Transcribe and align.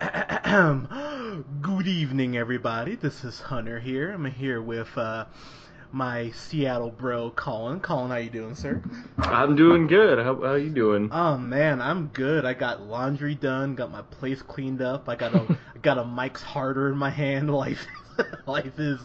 Good 0.00 1.86
evening, 1.86 2.36
everybody. 2.36 2.96
This 2.96 3.22
is 3.22 3.38
Hunter 3.40 3.78
here. 3.78 4.10
I'm 4.10 4.24
here 4.24 4.60
with 4.60 4.88
uh, 4.98 5.26
my 5.92 6.30
Seattle 6.32 6.90
bro, 6.90 7.30
Colin. 7.30 7.78
Colin, 7.78 8.10
how 8.10 8.16
you 8.16 8.28
doing, 8.30 8.56
sir? 8.56 8.82
I'm 9.18 9.54
doing 9.54 9.86
good. 9.86 10.18
How 10.18 10.34
how 10.40 10.54
you 10.54 10.70
doing? 10.70 11.10
Oh 11.12 11.38
man, 11.38 11.80
I'm 11.80 12.08
good. 12.08 12.44
I 12.44 12.54
got 12.54 12.82
laundry 12.82 13.36
done, 13.36 13.76
got 13.76 13.92
my 13.92 14.02
place 14.02 14.42
cleaned 14.42 14.82
up. 14.82 15.08
I 15.08 15.14
got 15.14 15.34
a 15.34 15.58
I 15.74 15.78
got 15.82 15.98
a 15.98 16.04
Mike's 16.04 16.42
harder 16.42 16.88
in 16.90 16.98
my 16.98 17.10
hand. 17.10 17.48
Life, 17.54 17.86
life 18.46 18.78
is 18.78 18.98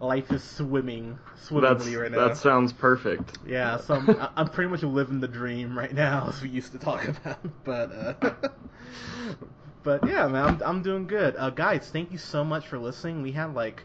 life 0.00 0.30
is 0.32 0.42
swimming 0.42 1.18
That's, 1.34 1.48
swimmingly 1.48 1.96
right 1.96 2.10
now. 2.10 2.28
that 2.28 2.38
sounds 2.38 2.72
perfect. 2.72 3.36
Yeah, 3.46 3.76
so 3.78 3.94
I'm, 3.96 4.28
I'm 4.36 4.48
pretty 4.48 4.70
much 4.70 4.82
living 4.82 5.20
the 5.20 5.28
dream 5.28 5.78
right 5.78 5.92
now, 5.92 6.26
as 6.32 6.40
we 6.40 6.48
used 6.48 6.72
to 6.72 6.78
talk 6.78 7.06
about. 7.06 7.38
But 7.64 7.92
uh, 7.92 8.48
but 9.82 10.06
yeah, 10.06 10.26
man, 10.28 10.44
I'm 10.44 10.62
I'm 10.62 10.82
doing 10.82 11.06
good. 11.06 11.36
Uh, 11.36 11.50
guys, 11.50 11.90
thank 11.92 12.12
you 12.12 12.18
so 12.18 12.44
much 12.44 12.66
for 12.68 12.78
listening. 12.78 13.22
We 13.22 13.32
had 13.32 13.54
like 13.54 13.84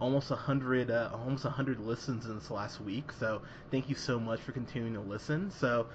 almost 0.00 0.30
a 0.30 0.36
hundred 0.36 0.90
uh, 0.90 1.10
almost 1.12 1.44
a 1.44 1.50
hundred 1.50 1.80
listens 1.80 2.26
in 2.26 2.34
this 2.38 2.50
last 2.50 2.80
week, 2.80 3.12
so 3.12 3.42
thank 3.70 3.88
you 3.88 3.94
so 3.94 4.18
much 4.18 4.40
for 4.40 4.52
continuing 4.52 4.94
to 4.94 5.00
listen. 5.00 5.50
So 5.50 5.86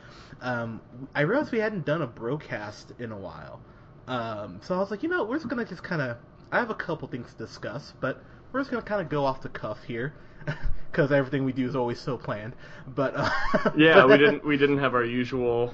um, 0.41 0.81
I 1.15 1.21
realized 1.21 1.51
we 1.51 1.59
hadn't 1.59 1.85
done 1.85 2.01
a 2.01 2.07
broadcast 2.07 2.93
in 2.99 3.11
a 3.11 3.17
while, 3.17 3.59
um, 4.07 4.59
so 4.63 4.75
I 4.75 4.79
was 4.79 4.91
like, 4.91 5.03
you 5.03 5.09
know, 5.09 5.23
we're 5.23 5.37
just 5.37 5.47
gonna 5.47 5.65
just 5.65 5.83
kind 5.83 6.01
of. 6.01 6.17
I 6.51 6.57
have 6.57 6.71
a 6.71 6.75
couple 6.75 7.07
things 7.07 7.31
to 7.31 7.37
discuss, 7.37 7.93
but 7.99 8.23
we're 8.51 8.59
just 8.61 8.71
gonna 8.71 8.83
kind 8.83 9.01
of 9.01 9.09
go 9.09 9.25
off 9.25 9.41
the 9.41 9.49
cuff 9.49 9.83
here. 9.83 10.13
Because 10.91 11.11
everything 11.11 11.45
we 11.45 11.53
do 11.53 11.67
is 11.67 11.75
always 11.75 11.99
so 11.99 12.17
planned, 12.17 12.55
but 12.95 13.13
uh, 13.15 13.29
Yeah, 13.77 14.05
we 14.05 14.17
didn't 14.17 14.43
we 14.43 14.57
didn't 14.57 14.79
have 14.79 14.95
our 14.95 15.03
usual 15.03 15.71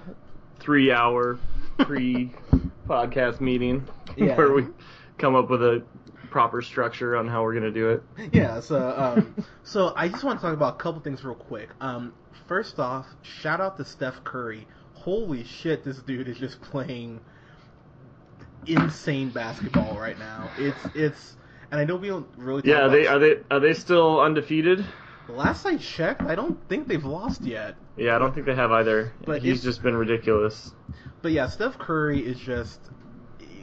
three 0.59 0.91
hour 0.91 1.39
pre 1.79 2.31
podcast 2.87 3.39
meeting 3.41 3.87
Yeah. 4.17 4.35
where 4.35 4.51
we 4.51 4.67
come 5.17 5.35
up 5.35 5.49
with 5.49 5.61
a 5.63 5.83
proper 6.29 6.61
structure 6.61 7.15
on 7.15 7.27
how 7.27 7.43
we're 7.43 7.53
gonna 7.53 7.71
do 7.71 7.89
it. 7.89 8.03
yeah, 8.33 8.59
so 8.59 8.89
um, 8.97 9.35
so 9.63 9.93
I 9.95 10.09
just 10.09 10.23
want 10.23 10.39
to 10.39 10.45
talk 10.45 10.53
about 10.53 10.75
a 10.75 10.77
couple 10.77 11.01
things 11.01 11.23
real 11.23 11.35
quick. 11.35 11.69
Um, 11.81 12.13
first 12.47 12.79
off, 12.79 13.05
shout 13.21 13.61
out 13.61 13.77
to 13.77 13.85
Steph 13.85 14.23
Curry. 14.23 14.67
Holy 14.93 15.43
shit, 15.43 15.83
this 15.83 15.97
dude 15.99 16.27
is 16.27 16.37
just 16.37 16.61
playing 16.61 17.19
insane 18.67 19.29
basketball 19.29 19.97
right 19.97 20.17
now. 20.17 20.49
It's 20.57 20.85
it's, 20.95 21.37
and 21.71 21.79
I 21.79 21.83
know 21.85 21.95
we 21.95 22.07
don't 22.07 22.27
really. 22.37 22.61
Talk 22.61 22.69
Yeah, 22.69 22.79
about, 22.85 22.91
they 22.91 23.07
are 23.07 23.19
they 23.19 23.35
are 23.51 23.59
they 23.59 23.73
still 23.73 24.19
undefeated? 24.19 24.85
Last 25.27 25.65
I 25.65 25.77
checked, 25.77 26.21
I 26.21 26.35
don't 26.35 26.57
think 26.69 26.87
they've 26.87 27.03
lost 27.03 27.41
yet. 27.41 27.75
Yeah, 27.97 28.15
I 28.15 28.19
don't 28.19 28.33
think 28.33 28.45
they 28.45 28.55
have 28.55 28.71
either. 28.71 29.13
But 29.25 29.41
He's 29.41 29.63
just 29.63 29.81
been 29.81 29.95
ridiculous. 29.95 30.73
But 31.21 31.31
yeah, 31.31 31.47
Steph 31.47 31.77
Curry 31.77 32.19
is 32.19 32.39
just. 32.39 32.79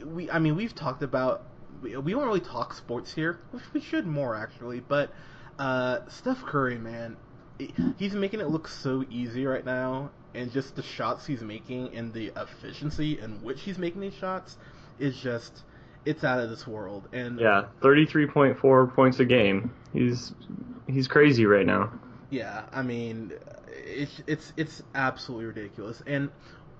We, 0.05 0.29
I 0.29 0.39
mean, 0.39 0.55
we've 0.55 0.75
talked 0.75 1.03
about. 1.03 1.45
We, 1.81 1.95
we 1.97 2.11
don't 2.11 2.25
really 2.25 2.41
talk 2.41 2.73
sports 2.73 3.13
here, 3.13 3.39
which 3.51 3.63
we 3.73 3.79
should 3.81 4.05
more 4.05 4.35
actually. 4.35 4.81
But 4.81 5.13
uh, 5.57 5.99
Steph 6.09 6.41
Curry, 6.43 6.77
man, 6.77 7.15
he's 7.97 8.13
making 8.13 8.41
it 8.41 8.49
look 8.49 8.67
so 8.67 9.05
easy 9.09 9.45
right 9.45 9.65
now, 9.65 10.11
and 10.33 10.51
just 10.51 10.75
the 10.75 10.83
shots 10.83 11.25
he's 11.25 11.41
making 11.41 11.95
and 11.95 12.11
the 12.13 12.33
efficiency 12.35 13.19
in 13.19 13.41
which 13.41 13.61
he's 13.61 13.77
making 13.77 14.01
these 14.01 14.15
shots 14.15 14.57
is 14.99 15.17
just. 15.17 15.63
It's 16.05 16.23
out 16.23 16.39
of 16.39 16.49
this 16.49 16.67
world, 16.67 17.07
and 17.13 17.39
Yeah, 17.39 17.65
thirty 17.81 18.05
three 18.05 18.27
point 18.27 18.57
four 18.59 18.87
points 18.87 19.19
a 19.19 19.25
game. 19.25 19.73
He's 19.93 20.33
he's 20.87 21.07
crazy 21.07 21.45
right 21.45 21.65
now. 21.65 21.91
Yeah, 22.29 22.65
I 22.71 22.81
mean, 22.81 23.33
it's 23.69 24.21
it's 24.27 24.53
it's 24.57 24.83
absolutely 24.95 25.45
ridiculous. 25.45 26.01
And 26.07 26.29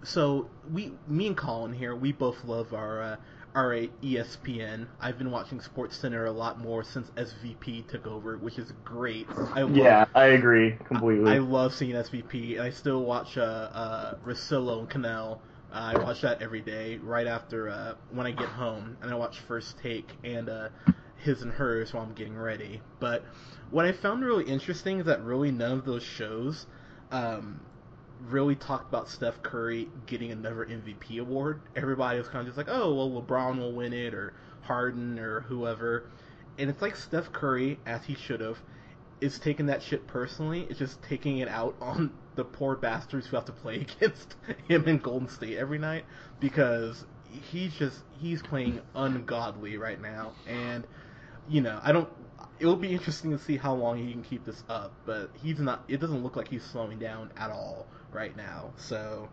so 0.03 0.49
we, 0.71 0.93
me 1.07 1.27
and 1.27 1.37
Colin 1.37 1.73
here, 1.73 1.95
we 1.95 2.11
both 2.11 2.43
love 2.43 2.73
our 2.73 3.01
uh, 3.01 3.15
our 3.55 3.75
ESPN. 4.03 4.87
I've 4.99 5.17
been 5.17 5.31
watching 5.31 5.61
Sports 5.61 5.95
Center 5.97 6.25
a 6.25 6.31
lot 6.31 6.59
more 6.59 6.83
since 6.83 7.09
SVP 7.11 7.87
took 7.87 8.07
over, 8.07 8.37
which 8.37 8.57
is 8.57 8.73
great. 8.83 9.27
I 9.29 9.61
love, 9.61 9.75
yeah, 9.75 10.05
I 10.15 10.25
agree 10.25 10.75
completely. 10.85 11.31
I 11.31 11.37
love 11.37 11.73
seeing 11.73 11.93
SVP, 11.93 12.53
and 12.53 12.61
I 12.61 12.69
still 12.71 13.03
watch 13.03 13.37
uh, 13.37 13.41
uh, 13.41 14.15
Russillo 14.25 14.79
and 14.79 14.89
Kanell. 14.89 15.39
Uh, 15.73 15.93
I 15.95 15.97
watch 15.97 16.21
that 16.21 16.41
every 16.43 16.61
day, 16.61 16.97
right 16.97 17.25
after 17.25 17.67
uh, 17.67 17.95
when 18.11 18.27
I 18.27 18.31
get 18.31 18.47
home, 18.47 18.95
and 19.01 19.09
I 19.09 19.15
watch 19.15 19.39
First 19.39 19.79
Take 19.79 20.07
and 20.23 20.47
uh, 20.47 20.69
his 21.17 21.41
and 21.41 21.51
hers 21.51 21.93
while 21.93 22.03
I'm 22.03 22.13
getting 22.13 22.37
ready. 22.37 22.79
But 22.99 23.23
what 23.71 23.85
I 23.85 23.91
found 23.91 24.23
really 24.23 24.43
interesting 24.43 24.99
is 24.99 25.07
that 25.07 25.23
really 25.23 25.49
none 25.51 25.71
of 25.71 25.85
those 25.85 26.03
shows 26.03 26.67
um, 27.11 27.59
really 28.21 28.55
talked 28.55 28.87
about 28.87 29.09
Steph 29.09 29.41
Curry 29.41 29.89
getting 30.05 30.31
another 30.31 30.63
MVP 30.63 31.19
award. 31.19 31.61
Everybody 31.75 32.19
was 32.19 32.27
kind 32.27 32.41
of 32.41 32.45
just 32.45 32.57
like, 32.57 32.69
oh, 32.69 32.93
well, 32.93 33.21
LeBron 33.23 33.57
will 33.57 33.73
win 33.73 33.93
it, 33.93 34.13
or 34.13 34.33
Harden, 34.61 35.17
or 35.17 35.41
whoever. 35.41 36.05
And 36.59 36.69
it's 36.69 36.83
like 36.83 36.95
Steph 36.95 37.31
Curry, 37.31 37.79
as 37.87 38.05
he 38.05 38.13
should 38.13 38.41
have, 38.41 38.59
is 39.21 39.39
taking 39.39 39.65
that 39.65 39.81
shit 39.81 40.05
personally. 40.05 40.67
It's 40.69 40.77
just 40.77 41.01
taking 41.01 41.39
it 41.39 41.47
out 41.47 41.75
on 41.81 42.11
the 42.35 42.43
poor 42.43 42.75
bastards 42.75 43.27
who 43.27 43.35
have 43.35 43.45
to 43.45 43.51
play 43.51 43.75
against 44.01 44.35
him 44.67 44.85
in 44.87 44.97
Golden 44.97 45.29
State 45.29 45.57
every 45.57 45.79
night 45.79 46.05
because 46.39 47.05
he's 47.51 47.73
just 47.73 47.99
he's 48.19 48.41
playing 48.41 48.81
ungodly 48.95 49.77
right 49.77 50.01
now, 50.01 50.33
and 50.47 50.85
you 51.47 51.61
know 51.61 51.79
I 51.83 51.91
don't. 51.91 52.09
It 52.59 52.65
will 52.65 52.75
be 52.75 52.91
interesting 52.91 53.31
to 53.31 53.39
see 53.39 53.57
how 53.57 53.73
long 53.73 53.97
he 53.97 54.11
can 54.11 54.23
keep 54.23 54.45
this 54.45 54.63
up, 54.69 54.93
but 55.05 55.31
he's 55.41 55.59
not. 55.59 55.83
It 55.87 55.99
doesn't 55.99 56.23
look 56.23 56.35
like 56.35 56.47
he's 56.47 56.63
slowing 56.63 56.99
down 56.99 57.31
at 57.37 57.51
all 57.51 57.87
right 58.11 58.35
now. 58.35 58.73
So 58.77 59.29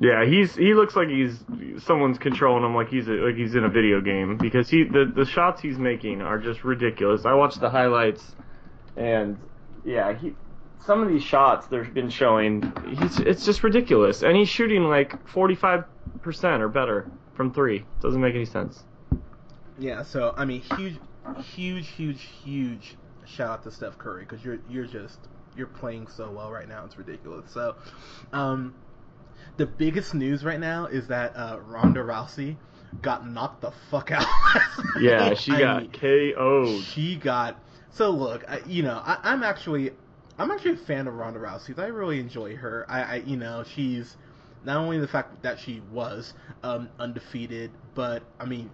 Yeah, 0.00 0.24
he's 0.24 0.54
he 0.56 0.74
looks 0.74 0.96
like 0.96 1.08
he's 1.08 1.44
someone's 1.84 2.18
controlling 2.18 2.64
him 2.64 2.74
like 2.74 2.88
he's 2.88 3.08
a, 3.08 3.12
like 3.12 3.36
he's 3.36 3.54
in 3.54 3.64
a 3.64 3.68
video 3.68 4.00
game 4.00 4.36
because 4.36 4.68
he 4.68 4.84
the 4.84 5.10
the 5.14 5.24
shots 5.24 5.60
he's 5.60 5.78
making 5.78 6.22
are 6.22 6.38
just 6.38 6.64
ridiculous. 6.64 7.24
I 7.24 7.34
watched 7.34 7.60
the 7.60 7.70
highlights 7.70 8.34
and 8.96 9.38
yeah, 9.84 10.12
he 10.16 10.34
some 10.84 11.02
of 11.02 11.08
these 11.08 11.22
shots 11.22 11.66
they've 11.66 11.92
been 11.94 12.10
showing 12.10 12.72
he's 12.98 13.20
it's 13.20 13.44
just 13.44 13.62
ridiculous 13.62 14.22
and 14.22 14.36
he's 14.36 14.48
shooting 14.48 14.84
like 14.84 15.24
45% 15.26 15.84
or 16.60 16.68
better 16.68 17.10
from 17.34 17.52
3. 17.52 17.84
Doesn't 18.00 18.20
make 18.20 18.34
any 18.34 18.44
sense. 18.44 18.84
yeah, 19.78 20.02
so 20.02 20.34
I 20.36 20.44
mean, 20.44 20.60
huge, 20.76 20.98
huge, 21.54 21.88
huge, 21.88 22.22
huge 22.44 22.96
shout 23.24 23.50
out 23.50 23.62
to 23.64 23.70
Steph 23.70 23.96
Curry 23.98 24.24
because 24.24 24.44
you're 24.44 24.58
you're 24.68 24.86
just 24.86 25.18
you're 25.56 25.66
playing 25.66 26.06
so 26.08 26.30
well 26.30 26.50
right 26.50 26.68
now. 26.68 26.84
It's 26.84 26.96
ridiculous. 26.98 27.50
So, 27.52 27.76
um, 28.32 28.74
the 29.58 29.66
biggest 29.66 30.14
news 30.14 30.44
right 30.44 30.58
now 30.60 30.86
is 30.86 31.08
that 31.08 31.36
uh, 31.36 31.58
Ronda 31.66 32.00
Rousey 32.00 32.56
got 33.02 33.28
knocked 33.28 33.60
the 33.62 33.72
fuck 33.90 34.10
out. 34.10 34.26
Yeah, 35.00 35.34
she 35.34 35.52
I 35.52 35.58
got 35.60 35.82
mean, 35.82 35.90
KO'd. 35.92 36.82
She 36.84 37.16
got. 37.16 37.58
So 37.90 38.10
look, 38.10 38.44
I, 38.48 38.60
you 38.66 38.82
know, 38.82 39.00
I, 39.04 39.18
I'm 39.22 39.42
actually, 39.42 39.90
I'm 40.38 40.50
actually 40.50 40.72
a 40.72 40.86
fan 40.86 41.06
of 41.06 41.14
Ronda 41.14 41.40
Rousey. 41.40 41.78
I 41.78 41.86
really 41.86 42.20
enjoy 42.20 42.56
her. 42.56 42.86
I, 42.88 43.02
I, 43.02 43.14
you 43.16 43.36
know, 43.36 43.64
she's 43.74 44.16
not 44.64 44.76
only 44.76 44.98
the 44.98 45.08
fact 45.08 45.42
that 45.42 45.58
she 45.58 45.82
was 45.92 46.34
um, 46.62 46.88
undefeated, 46.98 47.70
but 47.94 48.22
I 48.40 48.44
mean, 48.44 48.70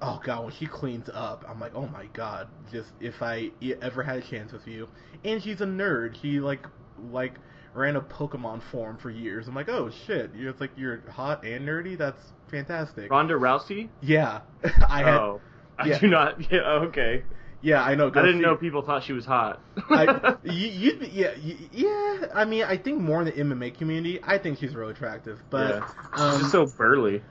oh 0.00 0.20
god, 0.24 0.44
when 0.44 0.52
she 0.54 0.66
cleans 0.66 1.08
up, 1.12 1.44
I'm 1.48 1.60
like, 1.60 1.74
oh 1.74 1.86
my 1.86 2.06
god, 2.12 2.48
just 2.70 2.90
if 3.00 3.22
I 3.22 3.50
ever 3.80 4.02
had 4.02 4.18
a 4.18 4.22
chance 4.22 4.52
with 4.52 4.66
you. 4.66 4.88
And 5.24 5.42
she's 5.42 5.60
a 5.60 5.66
nerd. 5.66 6.20
She 6.20 6.40
like, 6.40 6.66
like 7.10 7.34
ran 7.74 7.96
a 7.96 8.00
Pokemon 8.00 8.62
form 8.70 8.98
for 8.98 9.10
years. 9.10 9.48
I'm 9.48 9.54
like, 9.54 9.68
oh 9.68 9.90
shit, 10.06 10.30
you're 10.34 10.50
it's 10.50 10.60
like 10.60 10.70
you're 10.76 11.02
hot 11.10 11.44
and 11.44 11.66
nerdy. 11.66 11.96
That's 11.96 12.20
fantastic. 12.50 13.10
Ronda 13.10 13.34
Rousey? 13.34 13.88
Yeah, 14.00 14.40
I 14.88 14.98
had. 14.98 15.14
oh. 15.14 15.40
I 15.78 15.86
yeah. 15.86 15.98
do 15.98 16.06
not. 16.08 16.40
Yeah, 16.52 16.60
okay. 16.60 17.22
Yeah, 17.62 17.82
I 17.82 17.94
know. 17.94 18.08
I 18.08 18.22
didn't 18.22 18.40
know 18.40 18.56
people 18.56 18.82
thought 18.82 19.04
she 19.04 19.12
was 19.12 19.24
hot. 19.24 19.60
I, 19.88 20.34
you, 20.44 20.98
yeah, 21.12 21.30
y- 21.42 21.56
yeah. 21.72 22.26
I 22.34 22.44
mean, 22.44 22.64
I 22.64 22.76
think 22.76 23.00
more 23.00 23.22
in 23.22 23.26
the 23.26 23.32
MMA 23.32 23.78
community, 23.78 24.18
I 24.22 24.38
think 24.38 24.58
she's 24.58 24.74
really 24.74 24.92
attractive. 24.92 25.38
But 25.48 25.76
Yeah. 25.76 25.88
um, 26.14 26.40
She's 26.40 26.50
so 26.50 26.66
burly. 26.66 27.22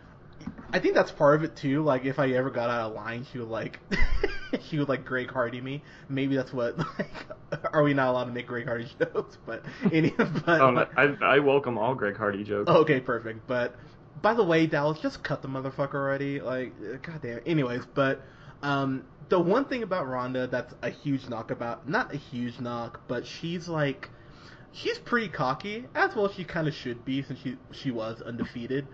I 0.73 0.79
think 0.79 0.95
that's 0.95 1.11
part 1.11 1.35
of 1.35 1.43
it 1.43 1.55
too. 1.57 1.83
Like, 1.83 2.05
if 2.05 2.17
I 2.17 2.29
ever 2.31 2.49
got 2.49 2.69
out 2.69 2.89
of 2.89 2.93
line, 2.95 3.27
she 3.31 3.39
would 3.39 3.49
like, 3.49 3.79
she 4.69 4.79
would 4.79 4.87
like 4.89 5.03
Greg 5.05 5.29
Hardy 5.29 5.59
me. 5.61 5.83
Maybe 6.09 6.35
that's 6.35 6.53
what. 6.53 6.77
Like, 6.97 7.73
are 7.73 7.83
we 7.83 7.93
not 7.93 8.07
allowed 8.07 8.23
to 8.25 8.31
make 8.31 8.47
Greg 8.47 8.65
Hardy 8.65 8.89
jokes? 8.97 9.37
But 9.45 9.65
any, 9.91 10.11
but 10.11 10.47
Um, 10.61 10.77
I, 10.95 11.13
I 11.21 11.39
welcome 11.39 11.77
all 11.77 11.93
Greg 11.95 12.15
Hardy 12.15 12.45
jokes. 12.45 12.69
okay, 12.71 13.01
perfect. 13.01 13.45
But 13.45 13.75
by 14.21 14.33
the 14.33 14.43
way, 14.43 14.67
Dallas, 14.67 14.99
just 14.99 15.21
cut 15.21 15.41
the 15.41 15.49
motherfucker 15.49 15.95
already. 15.95 16.39
Like, 16.39 16.73
goddamn. 17.03 17.41
Anyways, 17.45 17.85
but 17.93 18.21
um, 18.61 19.05
the 19.29 19.39
one 19.39 19.65
thing 19.65 19.83
about 19.83 20.07
Ronda 20.07 20.47
that's 20.47 20.73
a 20.81 20.89
huge 20.89 21.29
knock 21.29 21.51
about, 21.51 21.87
not 21.87 22.13
a 22.13 22.17
huge 22.17 22.59
knock, 22.59 23.01
but 23.07 23.25
she's 23.25 23.67
like, 23.67 24.09
she's 24.71 24.99
pretty 24.99 25.29
cocky, 25.29 25.85
as 25.95 26.15
well 26.15 26.29
she 26.29 26.43
kind 26.43 26.67
of 26.67 26.73
should 26.73 27.03
be 27.05 27.21
since 27.23 27.39
she 27.39 27.57
she 27.71 27.91
was 27.91 28.21
undefeated. 28.21 28.87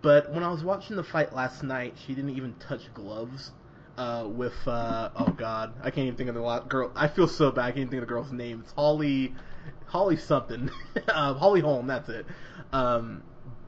But 0.00 0.32
when 0.32 0.42
I 0.42 0.50
was 0.50 0.64
watching 0.64 0.96
the 0.96 1.04
fight 1.04 1.34
last 1.34 1.62
night, 1.62 1.96
she 2.06 2.14
didn't 2.14 2.30
even 2.36 2.54
touch 2.54 2.92
gloves. 2.94 3.52
Uh, 3.98 4.26
with 4.26 4.56
uh, 4.66 5.10
oh 5.16 5.32
god, 5.32 5.74
I 5.80 5.90
can't 5.90 6.06
even 6.06 6.16
think 6.16 6.30
of 6.30 6.34
the 6.34 6.64
girl. 6.68 6.90
I 6.96 7.08
feel 7.08 7.28
so 7.28 7.50
bad. 7.50 7.64
I 7.64 7.66
can't 7.68 7.78
even 7.78 7.90
think 7.90 8.02
of 8.02 8.08
the 8.08 8.14
girl's 8.14 8.32
name. 8.32 8.62
It's 8.64 8.72
Holly, 8.72 9.34
Holly 9.86 10.16
something. 10.16 10.70
uh, 11.08 11.34
Holly 11.34 11.60
Holm. 11.60 11.86
That's 11.88 12.08
it. 12.08 12.24
Um, 12.72 13.22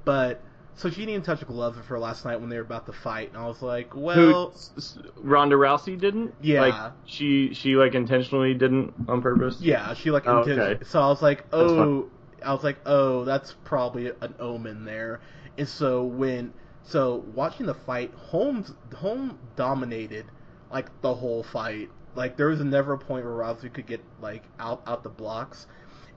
but 0.04 0.42
so 0.76 0.90
she 0.90 1.06
didn't 1.06 1.24
touch 1.24 1.40
a 1.42 1.44
glove 1.44 1.76
for 1.86 1.98
last 1.98 2.24
night 2.24 2.40
when 2.40 2.48
they 2.50 2.56
were 2.56 2.62
about 2.62 2.86
to 2.86 2.92
fight, 2.92 3.28
and 3.28 3.36
I 3.38 3.46
was 3.46 3.62
like, 3.62 3.94
well, 3.94 4.52
s- 4.54 4.98
Ronda 5.16 5.56
Rousey 5.56 5.98
didn't? 5.98 6.34
Yeah. 6.42 6.60
Like 6.62 6.92
she 7.04 7.54
she 7.54 7.76
like 7.76 7.94
intentionally 7.94 8.54
didn't 8.54 8.92
on 9.08 9.22
purpose. 9.22 9.58
yeah, 9.60 9.94
she 9.94 10.10
like 10.10 10.26
Oh, 10.26 10.42
inten- 10.44 10.58
okay. 10.58 10.84
So 10.84 11.00
I 11.00 11.06
was 11.08 11.22
like, 11.22 11.44
oh, 11.52 12.08
I 12.44 12.52
was 12.52 12.64
like, 12.64 12.78
oh, 12.86 13.24
that's 13.24 13.54
probably 13.64 14.08
an 14.20 14.34
omen 14.40 14.84
there. 14.84 15.20
And 15.56 15.68
so 15.68 16.02
when 16.04 16.52
so 16.82 17.24
watching 17.34 17.66
the 17.66 17.74
fight, 17.74 18.12
Holmes 18.14 18.72
Holmes 18.96 19.34
dominated 19.56 20.26
like 20.72 20.88
the 21.02 21.14
whole 21.14 21.42
fight. 21.42 21.88
Like 22.16 22.36
there 22.36 22.48
was 22.48 22.60
never 22.60 22.92
a 22.94 22.98
point 22.98 23.24
where 23.24 23.34
Rousey 23.34 23.72
could 23.72 23.86
get 23.86 24.00
like 24.20 24.42
out 24.58 24.82
out 24.86 25.02
the 25.02 25.08
blocks, 25.08 25.66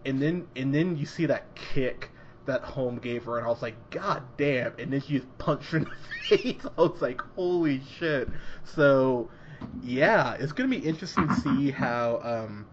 and 0.06 0.22
then 0.22 0.48
and 0.56 0.74
then 0.74 0.96
you 0.98 1.06
see 1.06 1.26
that 1.28 1.56
kick 1.56 2.12
that 2.48 2.64
Holm 2.64 2.98
gave 2.98 3.26
her, 3.26 3.38
and 3.38 3.46
I 3.46 3.50
was 3.50 3.62
like, 3.62 3.90
God 3.92 4.24
damn! 4.38 4.74
And 4.80 4.92
then 4.92 5.02
she 5.02 5.20
just 5.20 5.38
punched 5.38 5.72
her 5.72 5.78
in 5.78 5.84
the 5.84 6.38
face. 6.38 6.62
I 6.78 6.82
was 6.82 7.02
like, 7.02 7.22
Holy 7.36 7.82
shit! 8.00 8.30
So 8.64 9.30
yeah, 9.84 10.34
it's 10.34 10.52
gonna 10.52 10.70
be 10.70 10.78
interesting 10.78 11.28
to 11.28 11.36
see 11.36 11.72
how 11.72 12.20
um. 12.24 12.66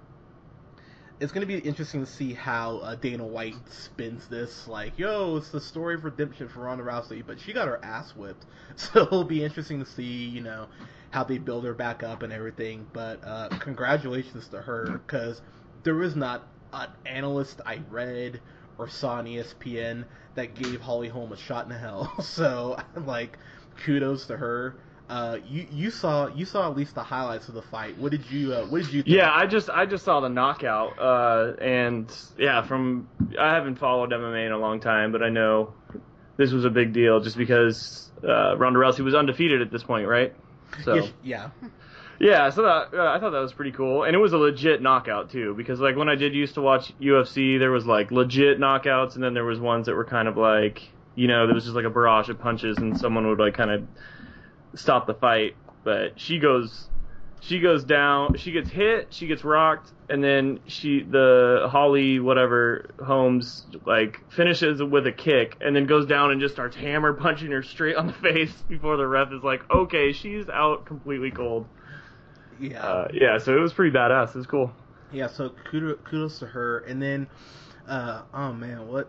It's 1.21 1.33
gonna 1.33 1.47
be 1.47 1.59
interesting 1.59 2.05
to 2.05 2.11
see 2.11 2.35
how 2.35 2.79
uh, 2.79 2.97
Dana 2.97 3.25
White 3.25 3.55
spins 3.71 4.27
this. 4.27 4.67
Like, 4.67 4.99
yo, 4.99 5.37
it's 5.37 5.51
the 5.51 5.61
story 5.61 5.95
of 5.95 6.05
redemption 6.05 6.49
for 6.49 6.61
Ronda 6.61 6.83
Rousey, 6.83 7.25
but 7.25 7.39
she 7.39 7.53
got 7.53 7.69
her 7.69 7.83
ass 7.85 8.15
whipped. 8.17 8.47
So 8.77 9.03
it'll 9.03 9.23
be 9.23 9.45
interesting 9.45 9.79
to 9.79 9.87
see, 9.87 10.03
you 10.03 10.41
know, 10.41 10.67
how 11.11 11.23
they 11.23 11.39
build 11.39 11.65
her 11.65 11.75
back 11.75 12.03
up 12.03 12.25
and 12.25 12.33
everything. 12.33 12.87
But 12.93 13.21
uh, 13.25 13.49
congratulations 13.61 14.49
to 14.49 14.61
her 14.61 15.01
because 15.07 15.41
there 15.85 15.95
was 15.95 16.17
not 16.17 16.49
an 16.73 16.89
analyst 17.07 17.61
I 17.65 17.81
read 17.89 18.41
or 18.79 18.89
saw 18.89 19.15
on 19.15 19.27
ESPN 19.27 20.05
that 20.35 20.55
gave 20.55 20.81
Holly 20.81 21.09
Holm 21.09 21.33
a 21.33 21.37
shot 21.37 21.65
in 21.65 21.71
the 21.71 21.79
hell. 21.79 22.13
So 22.23 22.79
like, 23.07 23.39
kudos 23.85 24.27
to 24.27 24.37
her. 24.37 24.77
Uh, 25.09 25.39
you 25.47 25.67
you 25.71 25.91
saw 25.91 26.29
you 26.29 26.47
saw 26.47 26.71
at 26.71 26.77
least 26.77 26.95
the 26.95 27.03
highlights 27.03 27.49
of 27.49 27.55
the 27.55 27.63
fight. 27.63 27.99
What 27.99 28.11
did 28.11 28.31
you 28.31 28.55
uh, 28.55 28.67
what 28.67 28.83
did 28.83 28.93
you? 28.93 29.03
Think? 29.03 29.15
Yeah, 29.15 29.31
I 29.31 29.47
just 29.47 29.69
I 29.69 29.85
just 29.85 30.05
saw 30.05 30.21
the 30.21 30.31
knockout, 30.31 30.99
uh, 30.99 31.53
and 31.61 32.11
yeah, 32.39 32.63
from 32.67 33.07
I 33.39 33.55
haven't 33.55 33.79
followed 33.79 34.11
MMA 34.11 34.47
in 34.47 34.53
a 34.53 34.59
long 34.59 34.81
time, 34.81 35.13
but 35.13 35.23
I 35.23 35.29
know 35.29 35.75
this 36.39 36.53
was 36.53 36.65
a 36.65 36.71
big 36.71 36.95
deal 36.95 37.21
just 37.21 37.37
because 37.37 38.11
uh, 38.27 38.57
Ronda 38.57 38.79
Rousey 38.79 39.05
was 39.05 39.15
undefeated 39.15 39.61
at 39.61 39.71
this 39.71 39.83
point, 39.83 40.09
right? 40.09 40.35
So 40.85 41.09
yeah, 41.23 41.51
yeah. 42.21 42.51
so 42.51 42.63
that 42.63 42.95
uh, 42.95 43.13
I 43.13 43.19
thought 43.21 43.31
that 43.31 43.41
was 43.41 43.53
pretty 43.53 43.73
cool, 43.73 44.05
and 44.05 44.15
it 44.15 44.19
was 44.19 44.33
a 44.33 44.39
legit 44.39 44.83
knockout 44.83 45.31
too, 45.31 45.55
because 45.55 45.81
like 45.81 45.97
when 45.97 46.09
I 46.09 46.15
did 46.15 46.35
used 46.35 46.55
to 46.55 46.63
watch 46.63 46.93
UFC, 47.01 47.59
there 47.59 47.71
was 47.71 47.87
like 47.87 48.11
legit 48.11 48.59
knockouts, 48.59 49.15
and 49.15 49.25
then 49.25 49.35
there 49.35 49.45
was 49.45 49.61
ones 49.61 49.87
that 49.87 49.95
were 49.95 50.05
kind 50.05 50.29
of 50.29 50.37
like 50.37 50.83
you 51.15 51.29
know 51.29 51.47
there 51.47 51.55
was 51.55 51.65
just 51.65 51.77
like 51.77 51.85
a 51.85 51.91
barrage 51.91 52.29
of 52.29 52.39
punches, 52.39 52.79
and 52.79 52.99
someone 52.99 53.27
would 53.29 53.39
like 53.39 53.55
kind 53.55 53.71
of 53.71 53.87
stop 54.75 55.07
the 55.07 55.15
fight, 55.15 55.57
but 55.85 56.19
she 56.19 56.39
goes 56.39 56.89
she 57.45 57.61
goes 57.61 57.85
down, 57.85 58.37
she 58.39 58.53
gets 58.53 58.71
hit, 58.71 59.09
she 59.11 59.27
gets 59.27 59.45
rocked, 59.45 59.93
and 60.09 60.25
then 60.25 60.61
she 60.67 61.03
the 61.03 61.69
Holly 61.71 62.19
whatever 62.19 62.91
Holmes 63.05 63.67
like 63.85 64.21
finishes 64.31 64.83
with 64.83 65.07
a 65.07 65.13
kick 65.13 65.57
and 65.61 65.77
then 65.77 65.87
goes 65.87 66.07
down 66.07 66.31
and 66.31 66.41
just 66.41 66.55
starts 66.55 66.75
hammer 66.75 67.13
punching 67.13 67.51
her 67.51 67.63
straight 67.63 67.97
on 67.97 68.07
the 68.07 68.13
face 68.23 68.53
before 68.69 68.97
the 68.97 69.07
ref 69.07 69.31
is 69.33 69.43
like, 69.43 69.63
okay, 69.71 70.13
she's 70.13 70.49
out 70.49 70.87
completely 70.87 71.31
cold. 71.31 71.67
Yeah, 72.71 72.83
Uh, 72.85 73.09
yeah, 73.13 73.39
so 73.39 73.57
it 73.57 73.61
was 73.61 73.73
pretty 73.73 73.97
badass. 73.97 74.31
It 74.31 74.37
was 74.37 74.47
cool. 74.47 74.73
yeah. 75.13 75.27
So 75.29 75.51
kudos, 75.71 75.99
kudos 76.05 76.39
to 76.41 76.47
her. 76.47 76.79
And 76.81 77.01
then, 77.03 77.27
uh, 77.87 78.23
oh 78.33 78.53
man, 78.53 78.87
what? 78.89 79.09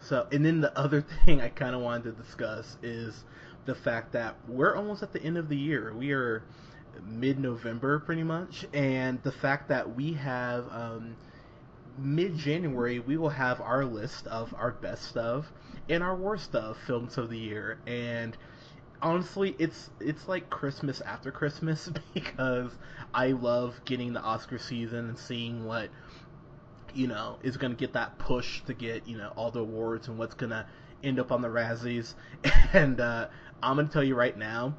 So, 0.00 0.26
and 0.32 0.44
then 0.44 0.60
the 0.60 0.76
other 0.78 1.00
thing 1.24 1.40
I 1.40 1.48
kind 1.48 1.74
of 1.74 1.80
wanted 1.82 2.04
to 2.16 2.22
discuss 2.22 2.76
is 2.82 3.24
the 3.64 3.74
fact 3.74 4.12
that 4.12 4.36
we're 4.48 4.74
almost 4.76 5.02
at 5.02 5.12
the 5.12 5.22
end 5.22 5.36
of 5.38 5.48
the 5.48 5.56
year. 5.56 5.94
We 5.96 6.12
are 6.12 6.42
mid-November, 7.06 8.00
pretty 8.00 8.22
much, 8.24 8.66
and 8.72 9.22
the 9.22 9.32
fact 9.32 9.68
that 9.68 9.94
we 9.96 10.12
have 10.14 10.66
um, 10.72 11.16
mid-January, 11.98 12.98
we 13.00 13.16
will 13.16 13.30
have 13.30 13.60
our 13.60 13.84
list 13.84 14.26
of 14.26 14.54
our 14.54 14.72
best 14.72 15.16
of 15.16 15.52
and 15.88 16.02
our 16.02 16.14
worst 16.16 16.54
of 16.54 16.76
films 16.86 17.18
of 17.18 17.30
the 17.30 17.38
year, 17.38 17.78
and 17.86 18.36
honestly, 19.02 19.54
it's 19.58 19.90
it's 20.00 20.28
like 20.28 20.48
Christmas 20.48 21.00
after 21.02 21.30
Christmas 21.30 21.90
because 22.14 22.70
I 23.12 23.28
love 23.32 23.80
getting 23.84 24.12
the 24.12 24.22
Oscar 24.22 24.58
season 24.58 25.10
and 25.10 25.18
seeing 25.18 25.64
what 25.64 25.90
you 26.94 27.08
know 27.08 27.38
is 27.42 27.56
going 27.56 27.72
to 27.72 27.78
get 27.78 27.94
that 27.94 28.18
push 28.18 28.62
to 28.62 28.74
get 28.74 29.06
you 29.06 29.18
know 29.18 29.32
all 29.36 29.50
the 29.50 29.60
awards 29.60 30.08
and 30.08 30.18
what's 30.18 30.34
going 30.34 30.50
to 30.50 30.66
end 31.02 31.18
up 31.18 31.32
on 31.32 31.42
the 31.42 31.48
Razzies. 31.48 32.14
And 32.72 33.00
uh, 33.00 33.28
I'm 33.62 33.76
going 33.76 33.88
to 33.88 33.92
tell 33.92 34.02
you 34.02 34.14
right 34.14 34.36
now, 34.36 34.74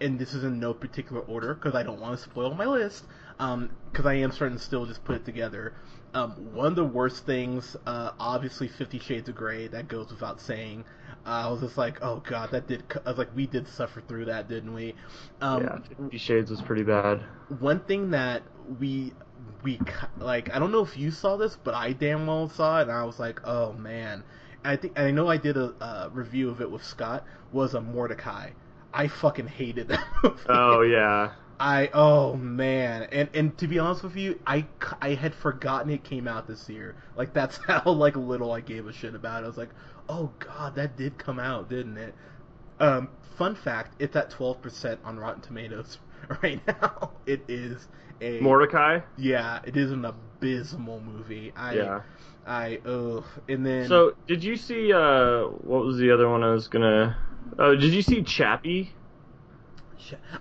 and 0.00 0.16
this 0.16 0.32
is 0.32 0.44
in 0.44 0.60
no 0.60 0.72
particular 0.72 1.22
order 1.22 1.54
because 1.54 1.74
I 1.74 1.82
don't 1.82 2.00
want 2.00 2.16
to 2.16 2.22
spoil 2.22 2.54
my 2.54 2.66
list. 2.66 3.04
Because 3.36 4.06
I 4.06 4.14
am 4.14 4.30
starting 4.30 4.56
to 4.56 4.62
still 4.62 4.86
just 4.86 5.04
put 5.04 5.16
it 5.16 5.24
together. 5.24 5.74
Um, 6.14 6.54
one 6.54 6.68
of 6.68 6.76
the 6.76 6.84
worst 6.84 7.26
things, 7.26 7.76
uh, 7.84 8.12
obviously, 8.18 8.68
Fifty 8.68 9.00
Shades 9.00 9.28
of 9.28 9.34
Grey. 9.34 9.66
That 9.66 9.88
goes 9.88 10.10
without 10.10 10.40
saying. 10.40 10.84
I 11.26 11.48
was 11.50 11.60
just 11.60 11.76
like, 11.76 11.98
oh 12.02 12.22
god, 12.28 12.50
that 12.52 12.66
did. 12.68 12.84
I 13.04 13.08
was 13.10 13.18
like, 13.18 13.34
we 13.34 13.46
did 13.46 13.66
suffer 13.68 14.00
through 14.00 14.26
that, 14.26 14.48
didn't 14.48 14.72
we? 14.72 14.94
Um, 15.40 15.62
yeah, 15.62 15.78
Fifty 15.98 16.18
Shades 16.18 16.50
was 16.50 16.62
pretty 16.62 16.82
bad. 16.84 17.22
one 17.58 17.80
thing 17.80 18.10
that 18.10 18.42
we 18.78 19.12
we 19.62 19.80
like 20.18 20.54
I 20.54 20.58
don't 20.58 20.72
know 20.72 20.82
if 20.82 20.96
you 20.96 21.10
saw 21.10 21.36
this, 21.36 21.56
but 21.56 21.74
I 21.74 21.92
damn 21.92 22.26
well 22.26 22.48
saw 22.48 22.78
it, 22.78 22.82
and 22.82 22.92
I 22.92 23.04
was 23.04 23.18
like, 23.18 23.40
oh 23.44 23.72
man. 23.74 24.22
I 24.64 24.74
think 24.76 24.98
I 24.98 25.12
know 25.12 25.28
I 25.28 25.36
did 25.36 25.56
a 25.56 25.74
uh, 25.80 26.10
review 26.12 26.50
of 26.50 26.60
it 26.60 26.70
with 26.70 26.82
Scott. 26.84 27.24
Was 27.52 27.74
a 27.74 27.80
Mortdecai. 27.80 28.50
I 28.92 29.06
fucking 29.08 29.46
hated 29.46 29.88
that 29.88 30.04
movie. 30.24 30.36
Oh 30.48 30.80
yeah. 30.82 31.32
I 31.58 31.88
oh 31.94 32.34
man, 32.36 33.04
and 33.12 33.28
and 33.32 33.56
to 33.58 33.68
be 33.68 33.78
honest 33.78 34.02
with 34.02 34.16
you, 34.16 34.38
I 34.46 34.66
I 35.00 35.14
had 35.14 35.34
forgotten 35.34 35.90
it 35.90 36.04
came 36.04 36.26
out 36.28 36.46
this 36.48 36.68
year. 36.68 36.96
Like 37.16 37.32
that's 37.32 37.56
how 37.66 37.90
like 37.92 38.16
little 38.16 38.52
I 38.52 38.60
gave 38.60 38.86
a 38.88 38.92
shit 38.92 39.14
about 39.14 39.42
it. 39.42 39.44
I 39.44 39.48
was 39.48 39.56
like, 39.56 39.70
oh 40.08 40.30
god, 40.38 40.74
that 40.76 40.96
did 40.96 41.18
come 41.18 41.38
out, 41.38 41.68
didn't 41.68 41.96
it? 41.98 42.14
Um, 42.78 43.08
fun 43.36 43.54
fact, 43.54 43.94
it's 43.98 44.16
at 44.16 44.30
twelve 44.30 44.60
percent 44.62 45.00
on 45.04 45.18
Rotten 45.18 45.42
Tomatoes 45.42 45.98
right 46.42 46.60
now. 46.66 47.12
It 47.26 47.44
is 47.48 47.88
a 48.20 48.40
Mortdecai. 48.40 49.02
yeah, 49.16 49.60
it 49.64 49.76
is 49.76 49.92
an 49.92 50.04
abysmal 50.04 51.00
movie. 51.00 51.52
I 51.56 51.74
Yeah. 51.74 52.00
I 52.46 52.80
ugh, 52.86 53.24
and 53.48 53.66
then 53.66 53.88
So 53.88 54.14
did 54.28 54.44
you 54.44 54.56
see 54.56 54.92
uh 54.92 55.44
what 55.44 55.84
was 55.84 55.98
the 55.98 56.12
other 56.12 56.28
one 56.28 56.42
I 56.44 56.52
was 56.52 56.68
gonna? 56.68 57.16
Oh, 57.58 57.74
did 57.74 57.92
you 57.92 58.02
see 58.02 58.22
Chappie? 58.22 58.92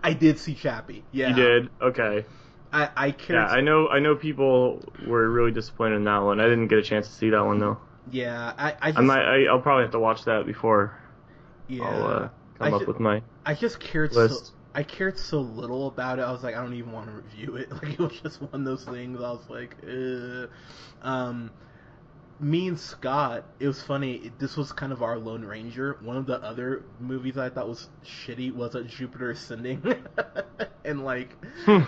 I 0.04 0.14
did 0.14 0.38
see 0.38 0.54
Chappie. 0.54 1.04
Yeah, 1.12 1.30
You 1.30 1.36
did. 1.36 1.70
Okay. 1.82 2.26
I 2.72 2.90
I 2.96 3.12
cared. 3.12 3.40
Yeah, 3.40 3.48
I 3.48 3.62
know. 3.62 3.88
I 3.88 4.00
know 4.00 4.16
people 4.16 4.84
were 5.08 5.30
really 5.30 5.52
disappointed 5.52 5.96
in 5.96 6.04
that 6.04 6.20
one. 6.20 6.40
I 6.40 6.44
didn't 6.44 6.68
get 6.68 6.78
a 6.78 6.84
chance 6.84 7.08
to 7.08 7.14
see 7.14 7.30
that 7.32 7.44
one 7.44 7.60
though. 7.60 7.80
Yeah, 8.12 8.54
I 8.58 8.76
I 8.82 8.92
just 8.92 9.00
I 9.00 9.02
might. 9.02 9.24
I, 9.24 9.46
I'll 9.46 9.62
probably 9.62 9.84
have 9.84 9.92
to 9.92 10.00
watch 10.00 10.26
that 10.26 10.46
before 10.46 10.98
yeah. 11.68 11.84
I'll 11.84 12.08
uh, 12.08 12.30
I 12.60 12.66
come 12.66 12.74
up 12.76 12.82
ju- 12.82 12.88
with 12.88 13.00
my. 13.00 13.22
I 13.46 13.54
just 13.54 13.80
cared 13.80 14.14
so. 14.14 14.30
I 14.74 14.84
cared 14.84 15.18
so 15.18 15.40
little 15.40 15.88
about 15.88 16.20
it. 16.20 16.24
I 16.24 16.32
was 16.32 16.44
like, 16.44 16.56
I 16.56 16.62
don't 16.62 16.74
even 16.74 16.92
want 16.92 17.08
to 17.08 17.14
review 17.14 17.56
it. 17.56 17.72
Like 17.82 17.94
it 17.94 18.00
was 18.00 18.20
just 18.22 18.42
one 18.42 18.50
of 18.54 18.66
those 18.66 18.84
things. 18.84 19.20
I 19.22 19.32
was 19.32 19.50
like, 19.50 19.76
Ugh. 19.84 20.50
um, 21.02 21.52
me 22.40 22.68
and 22.68 22.80
Scott. 22.80 23.46
It 23.60 23.68
was 23.68 23.82
funny. 23.82 24.32
This 24.38 24.58
was 24.58 24.72
kind 24.72 24.92
of 24.92 25.02
our 25.02 25.18
Lone 25.18 25.46
Ranger. 25.46 25.98
One 26.02 26.18
of 26.18 26.26
the 26.26 26.42
other 26.42 26.84
movies 27.00 27.38
I 27.38 27.50
thought 27.50 27.68
was 27.68 27.90
shitty 28.06 28.54
was 28.54 28.76
a 28.76 28.84
Jupiter 28.84 29.32
Ascending, 29.32 29.82
and 30.86 31.04
like. 31.04 31.36
Hmm. 31.64 31.84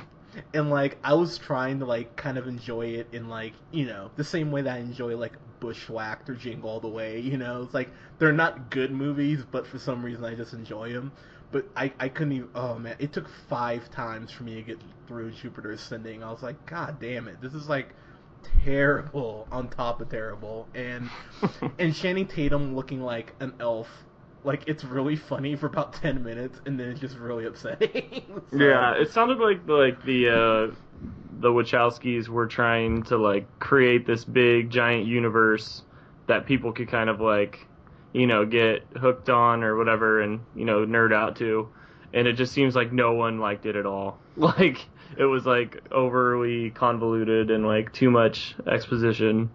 And 0.53 0.69
like 0.69 1.00
I 1.03 1.15
was 1.15 1.39
trying 1.39 1.79
to 1.79 1.86
like 1.86 2.15
kind 2.15 2.38
of 2.38 2.47
enjoy 2.47 2.88
it 2.88 3.07
in 3.12 3.27
like 3.27 3.53
you 3.71 3.86
know 3.86 4.12
the 4.17 4.24
same 4.24 4.51
way 4.51 4.62
that 4.62 4.71
I 4.71 4.77
enjoy 4.77 5.17
like 5.17 5.33
Bushwhacked 5.59 6.29
or 6.29 6.35
Jingle 6.35 6.69
All 6.69 6.79
the 6.79 6.87
Way. 6.87 7.19
You 7.19 7.37
know, 7.37 7.63
it's 7.63 7.73
like 7.73 7.89
they're 8.19 8.31
not 8.31 8.69
good 8.69 8.91
movies, 8.91 9.43
but 9.49 9.67
for 9.67 9.79
some 9.79 10.03
reason 10.03 10.23
I 10.23 10.35
just 10.35 10.53
enjoy 10.53 10.93
them. 10.93 11.11
But 11.51 11.65
I 11.75 11.93
I 11.99 12.09
couldn't 12.09 12.33
even. 12.33 12.49
Oh 12.55 12.77
man, 12.77 12.95
it 12.99 13.13
took 13.13 13.27
five 13.49 13.89
times 13.91 14.31
for 14.31 14.43
me 14.43 14.55
to 14.55 14.61
get 14.61 14.79
through 15.07 15.31
Jupiter 15.31 15.71
Ascending. 15.71 16.23
I 16.23 16.31
was 16.31 16.43
like, 16.43 16.65
God 16.65 16.99
damn 16.99 17.27
it, 17.27 17.41
this 17.41 17.53
is 17.53 17.69
like 17.69 17.89
terrible 18.63 19.47
on 19.51 19.69
top 19.69 20.01
of 20.01 20.09
terrible. 20.09 20.67
And 20.73 21.09
and 21.79 21.93
Channing 21.95 22.27
Tatum 22.27 22.75
looking 22.75 23.01
like 23.01 23.33
an 23.39 23.53
elf. 23.59 23.87
Like 24.44 24.63
it's 24.67 24.84
really 24.84 25.15
funny 25.15 25.56
for 25.56 25.65
about 25.67 25.94
ten 25.94 26.24
minutes, 26.24 26.60
and 26.65 26.79
then 26.79 26.89
it's 26.89 27.00
just 27.01 27.17
really 27.17 27.46
upsetting. 27.46 28.24
So- 28.51 28.58
Yeah, 28.58 28.94
it 28.94 29.12
sounded 29.12 29.39
like 29.39 29.67
like 29.67 30.03
the 30.06 30.29
uh, 30.29 30.75
the 31.39 31.50
Wachowskis 31.50 32.27
were 32.29 32.48
trying 32.48 33.03
to 33.03 33.17
like 33.17 33.48
create 33.60 34.06
this 34.08 34.24
big 34.24 34.70
giant 34.70 35.06
universe 35.06 35.84
that 36.27 36.46
people 36.46 36.72
could 36.74 36.88
kind 36.89 37.10
of 37.10 37.20
like, 37.22 37.65
you 38.13 38.25
know, 38.27 38.46
get 38.46 38.84
hooked 38.96 39.29
on 39.29 39.63
or 39.63 39.75
whatever, 39.75 40.22
and 40.22 40.39
you 40.56 40.65
know, 40.65 40.86
nerd 40.86 41.13
out 41.13 41.36
to. 41.38 41.70
And 42.13 42.27
it 42.27 42.34
just 42.34 42.53
seems 42.53 42.74
like 42.75 42.94
no 42.94 43.13
one 43.13 43.39
liked 43.39 43.65
it 43.65 43.75
at 43.75 43.86
all. 43.86 44.20
Like 44.38 44.86
it 45.17 45.25
was 45.25 45.46
like 45.48 45.82
overly 45.91 46.70
convoluted 46.70 47.50
and 47.50 47.65
like 47.65 47.91
too 47.91 48.12
much 48.12 48.56
exposition. 48.67 49.50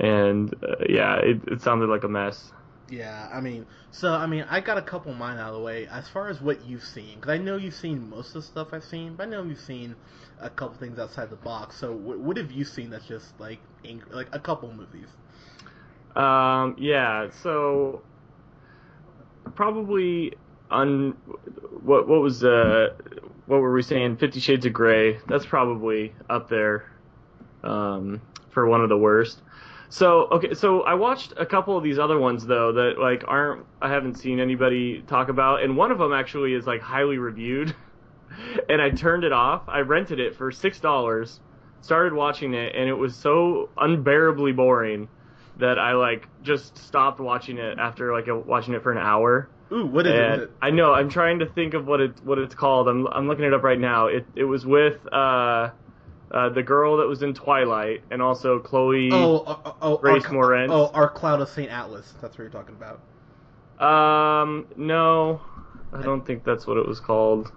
And 0.00 0.52
uh, 0.64 0.76
yeah, 0.88 1.16
it, 1.16 1.40
it 1.46 1.60
sounded 1.62 1.88
like 1.88 2.04
a 2.04 2.08
mess. 2.08 2.52
Yeah, 2.90 3.28
I 3.32 3.40
mean, 3.40 3.66
so 3.90 4.12
I 4.12 4.26
mean, 4.26 4.44
I 4.50 4.60
got 4.60 4.76
a 4.76 4.82
couple 4.82 5.14
mine 5.14 5.38
out 5.38 5.48
of 5.48 5.54
the 5.54 5.60
way. 5.62 5.86
As 5.86 6.08
far 6.08 6.28
as 6.28 6.40
what 6.40 6.64
you've 6.66 6.84
seen, 6.84 7.16
because 7.16 7.30
I 7.30 7.38
know 7.38 7.56
you've 7.56 7.74
seen 7.74 8.08
most 8.10 8.28
of 8.28 8.34
the 8.34 8.42
stuff 8.42 8.68
I've 8.72 8.84
seen, 8.84 9.14
but 9.16 9.26
I 9.28 9.30
know 9.30 9.42
you've 9.44 9.60
seen 9.60 9.96
a 10.40 10.50
couple 10.50 10.76
things 10.78 10.98
outside 10.98 11.30
the 11.30 11.36
box. 11.36 11.76
So, 11.76 11.92
what, 11.92 12.18
what 12.18 12.36
have 12.36 12.50
you 12.50 12.64
seen 12.64 12.90
that's 12.90 13.06
just 13.06 13.38
like, 13.40 13.60
ang- 13.84 14.04
like 14.10 14.28
a 14.32 14.38
couple 14.38 14.72
movies? 14.72 15.08
Um, 16.16 16.76
yeah, 16.78 17.30
so 17.42 18.02
probably 19.54 20.34
on 20.70 21.12
what 21.82 22.08
what 22.08 22.20
was 22.20 22.44
uh 22.44 22.88
what 23.46 23.60
were 23.60 23.72
we 23.72 23.82
saying? 23.82 24.16
Fifty 24.18 24.40
Shades 24.40 24.66
of 24.66 24.72
Grey. 24.72 25.18
That's 25.28 25.46
probably 25.46 26.14
up 26.28 26.48
there 26.48 26.90
um, 27.64 28.20
for 28.50 28.66
one 28.66 28.82
of 28.82 28.88
the 28.88 28.98
worst. 28.98 29.40
So 29.92 30.26
okay, 30.32 30.54
so 30.54 30.80
I 30.84 30.94
watched 30.94 31.34
a 31.36 31.44
couple 31.44 31.76
of 31.76 31.84
these 31.84 31.98
other 31.98 32.18
ones 32.18 32.46
though 32.46 32.72
that 32.72 32.94
like 32.98 33.24
aren't 33.28 33.66
I 33.82 33.90
haven't 33.90 34.14
seen 34.14 34.40
anybody 34.40 35.04
talk 35.06 35.28
about, 35.28 35.62
and 35.62 35.76
one 35.76 35.92
of 35.92 35.98
them 35.98 36.14
actually 36.14 36.54
is 36.54 36.66
like 36.66 36.80
highly 36.80 37.18
reviewed, 37.18 37.76
and 38.70 38.80
I 38.80 38.88
turned 38.88 39.22
it 39.22 39.32
off. 39.32 39.68
I 39.68 39.80
rented 39.80 40.18
it 40.18 40.34
for 40.34 40.50
six 40.50 40.80
dollars, 40.80 41.40
started 41.82 42.14
watching 42.14 42.54
it, 42.54 42.74
and 42.74 42.88
it 42.88 42.94
was 42.94 43.14
so 43.14 43.68
unbearably 43.76 44.52
boring 44.52 45.08
that 45.58 45.78
I 45.78 45.92
like 45.92 46.26
just 46.42 46.78
stopped 46.78 47.20
watching 47.20 47.58
it 47.58 47.78
after 47.78 48.14
like 48.14 48.28
watching 48.46 48.72
it 48.72 48.82
for 48.82 48.92
an 48.92 48.98
hour. 48.98 49.50
Ooh, 49.72 49.84
what 49.84 50.06
is 50.06 50.40
it? 50.40 50.50
I 50.62 50.70
know 50.70 50.94
I'm 50.94 51.10
trying 51.10 51.40
to 51.40 51.46
think 51.46 51.74
of 51.74 51.86
what 51.86 52.00
it 52.00 52.12
what 52.24 52.38
it's 52.38 52.54
called. 52.54 52.88
I'm 52.88 53.06
I'm 53.08 53.28
looking 53.28 53.44
it 53.44 53.52
up 53.52 53.62
right 53.62 53.78
now. 53.78 54.06
It 54.06 54.24
it 54.36 54.44
was 54.44 54.64
with 54.64 55.06
uh, 55.12 55.68
uh 56.32 56.48
the 56.48 56.62
girl 56.62 56.96
that 56.96 57.06
was 57.06 57.22
in 57.22 57.34
Twilight 57.34 58.02
and 58.10 58.20
also 58.22 58.58
Chloe. 58.58 59.10
Oh, 59.12 59.44
oh, 59.46 59.60
oh, 59.64 59.76
oh, 59.82 59.96
Grace 59.98 60.24
our, 60.24 60.30
Moretz. 60.32 60.68
Oh, 60.70 60.90
our 60.94 61.08
Cloud 61.10 61.40
of 61.40 61.48
Saint 61.48 61.70
Atlas. 61.70 62.14
That's 62.20 62.36
what 62.38 62.44
you're 62.44 62.50
talking 62.50 62.74
about. 62.74 63.00
Um, 63.78 64.66
no, 64.76 65.40
I 65.92 66.02
don't 66.02 66.24
think 66.26 66.44
that's 66.44 66.66
what 66.66 66.76
it 66.76 66.86
was 66.86 67.00
called. 67.00 67.50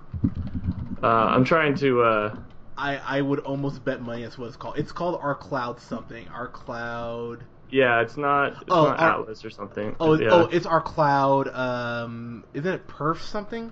Uh, 1.04 1.08
I'm 1.08 1.46
trying 1.46 1.76
to. 1.76 2.02
Uh, 2.02 2.36
I 2.78 2.98
I 2.98 3.22
would 3.22 3.40
almost 3.40 3.86
bet 3.86 4.02
money 4.02 4.24
that's 4.24 4.38
what 4.38 4.48
it's 4.48 4.58
called. 4.58 4.78
It's 4.78 4.92
called 4.92 5.20
Our 5.22 5.36
Cloud 5.36 5.80
something. 5.80 6.28
Our 6.30 6.48
Cloud. 6.48 7.44
yeah, 7.70 8.02
it's 8.02 8.18
not. 8.18 8.54
It's 8.54 8.64
Oh, 8.70 8.86
not 8.86 9.00
our- 9.00 9.20
Atlas 9.22 9.46
or 9.46 9.50
something. 9.50 9.96
Oh, 10.00 10.14
yeah. 10.20 10.30
oh, 10.32 10.42
it's 10.52 10.66
Our 10.66 10.82
Cloud. 10.82 11.48
Um, 11.50 12.44
isn't 12.54 12.72
it 12.74 12.88
Perf 12.88 13.22
something? 13.22 13.72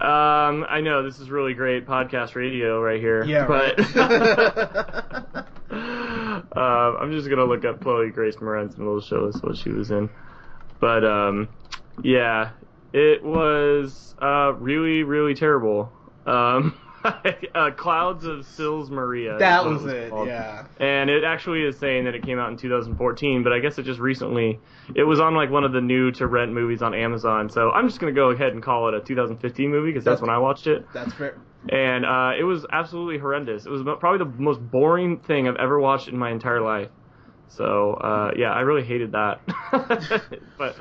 Um, 0.00 0.64
I 0.66 0.80
know 0.80 1.02
this 1.02 1.18
is 1.18 1.28
really 1.28 1.52
great 1.52 1.86
podcast 1.86 2.34
radio 2.34 2.80
right 2.80 2.98
here. 2.98 3.22
Yeah, 3.22 3.46
but 3.46 3.78
right. 3.78 5.46
um, 5.70 6.96
I'm 7.00 7.12
just 7.12 7.28
gonna 7.28 7.44
look 7.44 7.66
up 7.66 7.82
Chloe 7.82 8.08
Grace 8.10 8.36
Moretz 8.36 8.78
and 8.78 8.86
it'll 8.86 9.02
show 9.02 9.26
us 9.26 9.42
what 9.42 9.58
she 9.58 9.68
was 9.68 9.90
in. 9.90 10.08
But 10.80 11.04
um, 11.04 11.48
yeah, 12.02 12.52
it 12.94 13.22
was 13.22 14.14
uh 14.22 14.54
really 14.54 15.02
really 15.02 15.34
terrible. 15.34 15.92
Um, 16.24 16.74
uh, 17.54 17.70
Clouds 17.76 18.24
of 18.24 18.44
Sils 18.44 18.90
Maria. 18.90 19.38
that 19.38 19.64
what 19.64 19.82
was 19.82 19.92
it. 19.92 20.10
called. 20.10 20.28
Yeah. 20.28 20.66
And 20.78 21.08
it 21.10 21.24
actually 21.24 21.62
is 21.62 21.78
saying 21.78 22.04
that 22.04 22.14
it 22.14 22.22
came 22.22 22.38
out 22.38 22.50
in 22.50 22.56
2014, 22.56 23.42
but 23.42 23.52
I 23.52 23.58
guess 23.58 23.78
it 23.78 23.84
just 23.84 24.00
recently. 24.00 24.58
It 24.94 25.04
was 25.04 25.20
on 25.20 25.34
like 25.34 25.50
one 25.50 25.64
of 25.64 25.72
the 25.72 25.80
new 25.80 26.10
to 26.12 26.26
rent 26.26 26.52
movies 26.52 26.82
on 26.82 26.94
Amazon, 26.94 27.48
so 27.48 27.70
I'm 27.70 27.88
just 27.88 28.00
gonna 28.00 28.12
go 28.12 28.30
ahead 28.30 28.52
and 28.52 28.62
call 28.62 28.88
it 28.88 28.94
a 28.94 29.00
2015 29.00 29.70
movie 29.70 29.90
because 29.90 30.04
that's 30.04 30.20
when 30.20 30.30
I 30.30 30.38
watched 30.38 30.66
it. 30.66 30.86
That's 30.92 31.12
fair. 31.14 31.38
And 31.68 32.06
uh, 32.06 32.32
it 32.38 32.44
was 32.44 32.64
absolutely 32.72 33.18
horrendous. 33.18 33.66
It 33.66 33.70
was 33.70 33.82
probably 33.82 34.18
the 34.18 34.42
most 34.42 34.60
boring 34.60 35.18
thing 35.18 35.46
I've 35.46 35.56
ever 35.56 35.78
watched 35.78 36.08
in 36.08 36.16
my 36.16 36.30
entire 36.30 36.60
life. 36.60 36.88
So 37.50 37.94
uh, 37.94 38.30
yeah, 38.36 38.52
I 38.52 38.60
really 38.60 38.84
hated 38.84 39.12
that. 39.12 39.40
but 40.56 40.76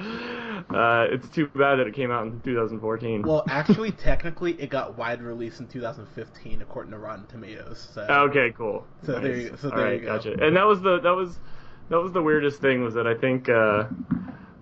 uh, 0.74 1.08
it's 1.12 1.28
too 1.30 1.48
bad 1.48 1.78
that 1.78 1.88
it 1.88 1.96
came 1.96 2.12
out 2.12 2.28
in 2.28 2.40
2014. 2.42 3.24
Well, 3.24 3.44
actually, 3.50 3.92
technically, 3.92 4.54
it 4.62 4.70
got 4.70 4.96
wide 4.96 5.22
release 5.22 5.60
in 5.60 5.68
2015, 5.68 6.62
according 6.62 6.92
to 6.92 7.00
Rotten 7.00 7.26
Tomatoes. 7.26 7.90
So. 7.94 8.02
Okay, 8.02 8.54
cool. 8.56 8.86
So 9.04 9.14
Nice. 9.14 9.24
there 9.24 9.38
you- 9.38 9.58
so 9.60 9.70
there 9.70 9.80
right, 9.80 10.00
you 10.00 10.06
go. 10.06 10.16
Gotcha. 10.18 10.34
And 10.42 10.56
that 10.56 10.68
was 10.68 10.82
the 10.82 11.00
that 11.00 11.16
was 11.16 11.40
that 11.90 12.00
was 12.00 12.14
the 12.14 12.22
weirdest 12.22 12.62
thing 12.62 12.84
was 12.84 12.94
that 12.94 13.08
I 13.08 13.16
think 13.16 13.50
uh, 13.50 13.86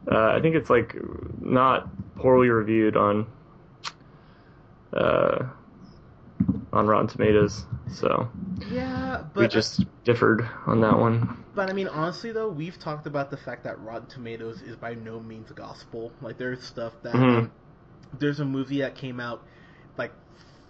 uh, 0.10 0.32
I 0.36 0.40
think 0.42 0.56
it's 0.56 0.70
like 0.70 0.96
not 1.42 1.90
poorly 2.16 2.48
reviewed 2.50 2.96
on 2.96 3.28
uh, 4.94 5.50
on 6.74 6.88
Rotten 6.88 7.08
Tomatoes. 7.08 7.66
So 7.94 8.30
Yeah, 8.72 9.24
but 9.34 9.42
we 9.42 9.48
just 9.48 9.86
differed 10.04 10.48
on 10.66 10.82
that 10.82 10.98
one. 10.98 11.44
But 11.56 11.70
I 11.70 11.74
mean, 11.74 11.88
honestly, 11.88 12.32
though, 12.32 12.50
we've 12.50 12.78
talked 12.78 13.08
about 13.08 13.32
the 13.32 13.38
fact 13.38 13.64
that 13.64 13.80
Rotten 13.80 14.08
Tomatoes 14.08 14.62
is 14.62 14.76
by 14.76 14.94
no 14.94 15.20
means 15.20 15.52
gospel. 15.52 16.12
Like, 16.22 16.38
there's 16.38 16.64
stuff 16.64 16.94
that 17.04 17.16
Mhm. 17.16 17.38
um, 17.38 17.52
there's 18.20 18.40
a 18.40 18.46
movie 18.46 18.80
that 18.82 18.96
came 18.96 19.20
out 19.20 19.44
like 19.98 20.12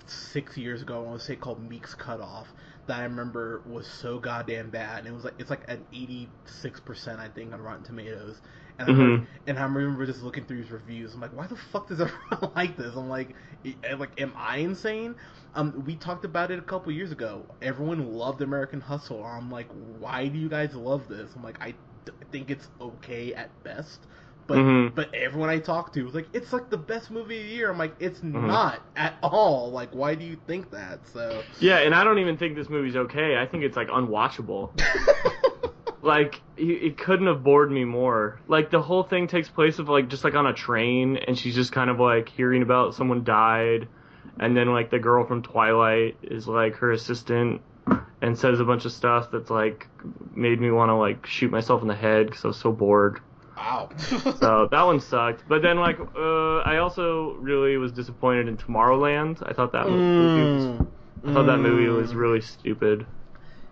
six 0.05 0.57
years 0.57 0.81
ago. 0.81 0.97
I 0.97 1.05
want 1.07 1.19
to 1.19 1.25
say 1.25 1.35
called 1.35 1.61
Meek's 1.61 1.93
Cut 1.95 2.21
Off 2.21 2.47
that 2.87 2.99
I 2.99 3.03
remember 3.03 3.61
was 3.65 3.87
so 3.87 4.19
goddamn 4.19 4.69
bad. 4.69 4.99
And 4.99 5.07
it 5.07 5.13
was 5.13 5.23
like 5.25 5.35
it's 5.39 5.49
like 5.49 5.69
an 5.69 5.85
86 5.93 6.79
percent, 6.79 7.19
I 7.19 7.27
think, 7.29 7.53
on 7.53 7.61
Rotten 7.61 7.83
Tomatoes. 7.83 8.41
And 8.79 8.87
I 8.87 8.91
Mhm. 8.91 8.93
remember, 8.93 9.25
and 9.47 9.59
I 9.59 9.63
remember 9.63 10.05
just 10.05 10.21
looking 10.23 10.45
through 10.45 10.59
his 10.59 10.71
reviews. 10.71 11.13
I'm 11.13 11.21
like, 11.21 11.33
why 11.35 11.47
the 11.47 11.55
fuck 11.55 11.87
does 11.87 11.99
everyone 12.01 12.51
like 12.55 12.77
this? 12.77 12.95
I'm 12.95 13.09
like, 13.09 13.35
like, 13.97 14.19
am 14.21 14.33
I 14.37 14.57
insane? 14.57 15.15
Um, 15.55 15.83
we 15.85 15.95
talked 15.95 16.25
about 16.25 16.51
it 16.51 16.59
a 16.59 16.63
couple 16.63 16.91
years 16.91 17.11
ago. 17.11 17.45
Everyone 17.61 18.05
loved 18.11 18.41
American 18.41 18.81
Hustle. 18.81 19.23
I'm 19.23 19.49
like, 19.49 19.67
why 19.71 20.27
do 20.27 20.37
you 20.37 20.49
guys 20.49 20.75
love 20.75 21.07
this? 21.07 21.35
I'm 21.35 21.43
like, 21.43 21.57
I 21.61 21.73
d- 22.05 22.11
think 22.31 22.51
it's 22.51 22.69
okay 22.79 23.33
at 23.33 23.51
best. 23.63 24.05
But 24.47 24.57
Mhm. 24.59 24.93
but 24.95 25.13
everyone 25.13 25.49
I 25.49 25.59
talked 25.59 25.93
to 25.95 26.03
was 26.03 26.13
like, 26.15 26.27
it's 26.33 26.53
like 26.53 26.69
the 26.69 26.77
best 26.77 27.11
movie 27.11 27.37
of 27.39 27.43
the 27.47 27.49
year. 27.49 27.69
I'm 27.69 27.77
like, 27.77 27.95
it's 27.99 28.23
Mm-hmm. 28.33 28.47
not 28.47 28.81
at 28.95 29.15
all. 29.21 29.71
Like, 29.71 29.93
why 29.93 30.15
do 30.15 30.25
you 30.25 30.35
think 30.35 30.71
that? 30.71 31.07
So 31.07 31.45
Yeah, 31.59 31.79
and 31.79 31.93
I 31.93 32.03
don't 32.03 32.19
even 32.19 32.37
think 32.37 32.55
this 32.55 32.69
movie's 32.69 32.95
okay. 32.95 33.37
I 33.37 33.45
think 33.45 33.63
it's 33.63 33.75
like 33.77 33.89
unwatchable. 33.89 34.71
like 36.07 36.41
it 36.57 36.97
couldn't 36.97 37.27
have 37.27 37.43
bored 37.43 37.69
me 37.71 37.83
more. 37.85 38.39
Like 38.47 38.71
the 38.71 38.81
whole 38.81 39.03
thing 39.03 39.27
takes 39.27 39.47
place 39.49 39.77
of 39.77 39.89
like 39.89 40.07
just 40.09 40.23
like 40.23 40.33
on 40.33 40.47
a 40.47 40.53
train, 40.53 41.17
and 41.17 41.37
she's 41.37 41.53
just 41.53 41.71
kind 41.71 41.89
of 41.89 41.99
like 41.99 42.29
hearing 42.29 42.63
about 42.63 42.95
someone 42.95 43.23
died, 43.23 43.87
and 44.39 44.57
then 44.57 44.71
like 44.71 44.89
the 44.89 44.97
girl 44.99 45.25
from 45.27 45.43
Twilight 45.43 46.17
is 46.23 46.47
like 46.47 46.75
her 46.77 46.91
assistant, 46.91 47.61
and 48.21 48.37
says 48.37 48.59
a 48.59 48.63
bunch 48.65 48.85
of 48.85 48.91
stuff 48.91 49.29
that's 49.31 49.51
like 49.51 49.85
made 50.33 50.59
me 50.59 50.71
want 50.71 50.89
to 50.89 50.95
like 50.95 51.25
shoot 51.27 51.51
myself 51.51 51.81
in 51.83 51.87
the 51.87 51.95
head 51.95 52.25
because 52.27 52.43
I 52.45 52.47
was 52.47 52.57
so 52.57 52.71
bored. 52.71 53.19
wow. 53.55 53.89
So 54.39 54.67
that 54.71 54.83
one 54.83 54.99
sucked. 54.99 55.43
But 55.47 55.61
then 55.61 55.77
like 55.77 55.99
uh, 55.99 56.57
I 56.59 56.77
also 56.77 57.33
really 57.33 57.77
was 57.77 57.91
disappointed 57.91 58.47
in 58.47 58.57
Tomorrowland. 58.57 59.47
I 59.47 59.53
thought 59.53 59.71
that 59.73 59.87
movie 59.89 60.43
was, 60.55 60.63
Mm. 61.23 61.29
I 61.29 61.33
thought 61.33 61.45
that 61.47 61.57
movie 61.57 61.87
was 61.87 62.13
Mm. 62.13 62.17
really 62.17 62.41
stupid. 62.41 63.05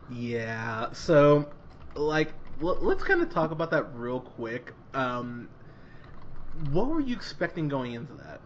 Yeah. 0.09 0.91
So, 0.93 1.47
like, 1.95 2.33
l- 2.61 2.79
let's 2.81 3.03
kind 3.03 3.21
of 3.21 3.29
talk 3.29 3.51
about 3.51 3.71
that 3.71 3.95
real 3.95 4.19
quick. 4.19 4.73
Um, 4.93 5.49
what 6.71 6.87
were 6.87 6.99
you 6.99 7.15
expecting 7.15 7.67
going 7.67 7.93
into 7.93 8.13
that? 8.13 8.41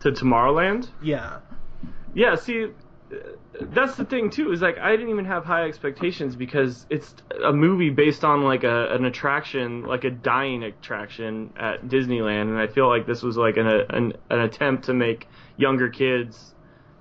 To 0.00 0.12
Tomorrowland? 0.12 0.88
Yeah. 1.02 1.40
Yeah, 2.14 2.34
see, 2.36 2.68
that's 3.60 3.96
the 3.96 4.04
thing 4.04 4.30
too. 4.30 4.52
Is 4.52 4.60
like 4.60 4.78
I 4.78 4.92
didn't 4.92 5.10
even 5.10 5.24
have 5.24 5.44
high 5.44 5.64
expectations 5.64 6.36
because 6.36 6.86
it's 6.90 7.14
a 7.44 7.52
movie 7.52 7.90
based 7.90 8.24
on 8.24 8.42
like 8.42 8.64
a 8.64 8.92
an 8.92 9.04
attraction, 9.04 9.82
like 9.84 10.04
a 10.04 10.10
dying 10.10 10.62
attraction 10.62 11.52
at 11.56 11.84
Disneyland, 11.84 12.42
and 12.42 12.58
I 12.58 12.66
feel 12.66 12.88
like 12.88 13.06
this 13.06 13.22
was 13.22 13.36
like 13.36 13.56
an 13.56 13.66
an, 13.66 14.12
an 14.30 14.40
attempt 14.40 14.84
to 14.84 14.94
make 14.94 15.28
younger 15.56 15.88
kids, 15.88 16.54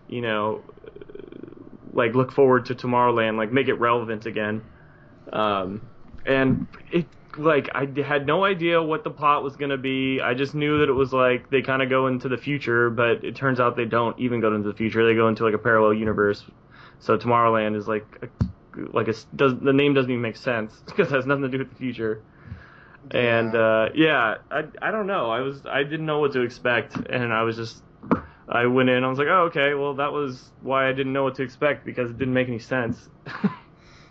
you 0.08 0.22
know, 0.22 0.64
like 1.94 2.16
look 2.16 2.32
forward 2.32 2.66
to 2.68 2.76
Tomorrowland, 2.76 3.38
like 3.38 3.52
make 3.52 3.68
it 3.68 3.76
relevant 3.76 4.26
again. 4.26 4.64
Um, 5.32 5.82
and 6.26 6.68
it 6.92 7.06
like 7.38 7.70
I 7.76 7.88
had 8.02 8.26
no 8.26 8.44
idea 8.44 8.82
what 8.82 9.04
the 9.04 9.10
plot 9.12 9.44
was 9.44 9.56
gonna 9.56 9.78
be. 9.78 10.20
I 10.22 10.34
just 10.34 10.56
knew 10.56 10.80
that 10.80 10.90
it 10.90 10.94
was 10.94 11.14
like 11.14 11.50
they 11.50 11.62
kind 11.62 11.82
of 11.82 11.90
go 11.90 12.08
into 12.08 12.30
the 12.30 12.38
future, 12.38 12.90
but 12.90 13.24
it 13.24 13.36
turns 13.36 13.60
out 13.60 13.76
they 13.76 13.86
don't 13.86 14.18
even 14.20 14.42
go 14.42 14.54
into 14.56 14.70
the 14.70 14.76
future. 14.76 15.06
They 15.06 15.16
go 15.16 15.28
into 15.28 15.44
like 15.44 15.54
a 15.54 15.60
parallel 15.60 15.94
universe. 15.94 16.44
So 17.00 17.18
Tomorrowland 17.18 17.76
is 17.76 17.88
like 17.88 18.06
a, 18.22 18.28
like 18.92 19.08
a 19.08 19.14
does 19.36 19.54
the 19.60 19.74
name 19.74 19.94
doesn't 19.94 20.10
even 20.10 20.22
make 20.22 20.38
sense 20.38 20.74
because 20.86 21.12
it 21.12 21.16
has 21.16 21.26
nothing 21.26 21.44
to 21.44 21.50
do 21.50 21.60
with 21.60 21.70
the 21.70 21.76
future. 21.76 22.22
And 23.12 23.54
Yeah. 23.54 23.60
uh, 23.60 23.90
yeah, 23.94 24.36
I 24.52 24.64
I 24.82 24.92
don't 24.92 25.08
know. 25.08 25.30
I 25.30 25.42
was 25.42 25.66
I 25.66 25.84
didn't 25.84 26.06
know 26.06 26.20
what 26.20 26.34
to 26.34 26.42
expect, 26.42 26.96
and 26.96 27.32
I 27.32 27.44
was 27.44 27.56
just 27.56 27.84
I 28.50 28.66
went 28.66 28.90
in. 28.90 29.04
I 29.04 29.08
was 29.08 29.20
like, 29.20 29.28
oh 29.30 29.44
okay, 29.46 29.74
well 29.76 29.94
that 29.96 30.12
was 30.12 30.52
why 30.62 30.90
I 30.90 30.94
didn't 30.94 31.14
know 31.14 31.24
what 31.24 31.36
to 31.36 31.44
expect 31.44 31.86
because 31.86 32.10
it 32.10 32.18
didn't 32.18 32.34
make 32.34 32.48
any 32.48 32.60
sense. 32.60 33.10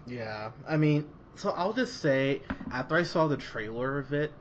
Yeah. 0.06 0.52
I 0.68 0.76
mean, 0.76 1.08
so 1.36 1.50
I'll 1.50 1.72
just 1.72 2.00
say, 2.00 2.42
after 2.70 2.96
I 2.96 3.02
saw 3.02 3.26
the 3.26 3.36
trailer 3.36 3.98
of 3.98 4.12
it, 4.12 4.32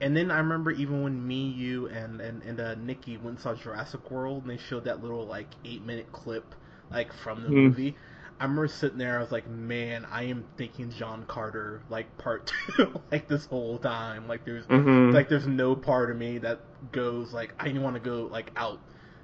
and 0.00 0.16
then 0.16 0.30
I 0.30 0.38
remember 0.38 0.70
even 0.70 1.02
when 1.02 1.26
me, 1.26 1.48
you, 1.48 1.86
and 1.88 2.20
and 2.20 2.42
and 2.42 2.60
uh, 2.60 2.74
Nikki 2.74 3.16
went 3.16 3.28
and 3.28 3.40
saw 3.40 3.54
Jurassic 3.54 4.10
World, 4.10 4.42
and 4.42 4.50
they 4.50 4.62
showed 4.62 4.84
that 4.84 5.02
little 5.02 5.26
like 5.26 5.48
eight 5.64 5.84
minute 5.84 6.12
clip, 6.12 6.54
like 6.90 7.12
from 7.12 7.42
the 7.42 7.48
Mhm. 7.50 7.54
movie. 7.68 7.96
I 8.38 8.44
remember 8.44 8.68
sitting 8.68 8.98
there. 8.98 9.16
I 9.16 9.22
was 9.22 9.32
like, 9.32 9.48
man, 9.48 10.04
I 10.12 10.24
am 10.24 10.44
thinking 10.58 10.90
John 10.90 11.24
Carter 11.26 11.80
like 11.88 12.18
part 12.18 12.52
two 12.76 13.00
like 13.10 13.26
this 13.26 13.46
whole 13.46 13.78
time. 13.78 14.28
Like 14.28 14.44
there's 14.44 14.66
Mhm. 14.66 15.14
like 15.14 15.30
there's 15.30 15.46
no 15.46 15.74
part 15.74 16.10
of 16.10 16.18
me 16.18 16.38
that 16.38 16.60
goes 16.92 17.32
like 17.32 17.54
I 17.58 17.72
want 17.78 17.94
to 17.96 18.00
go 18.00 18.28
like 18.30 18.52
out 18.56 18.78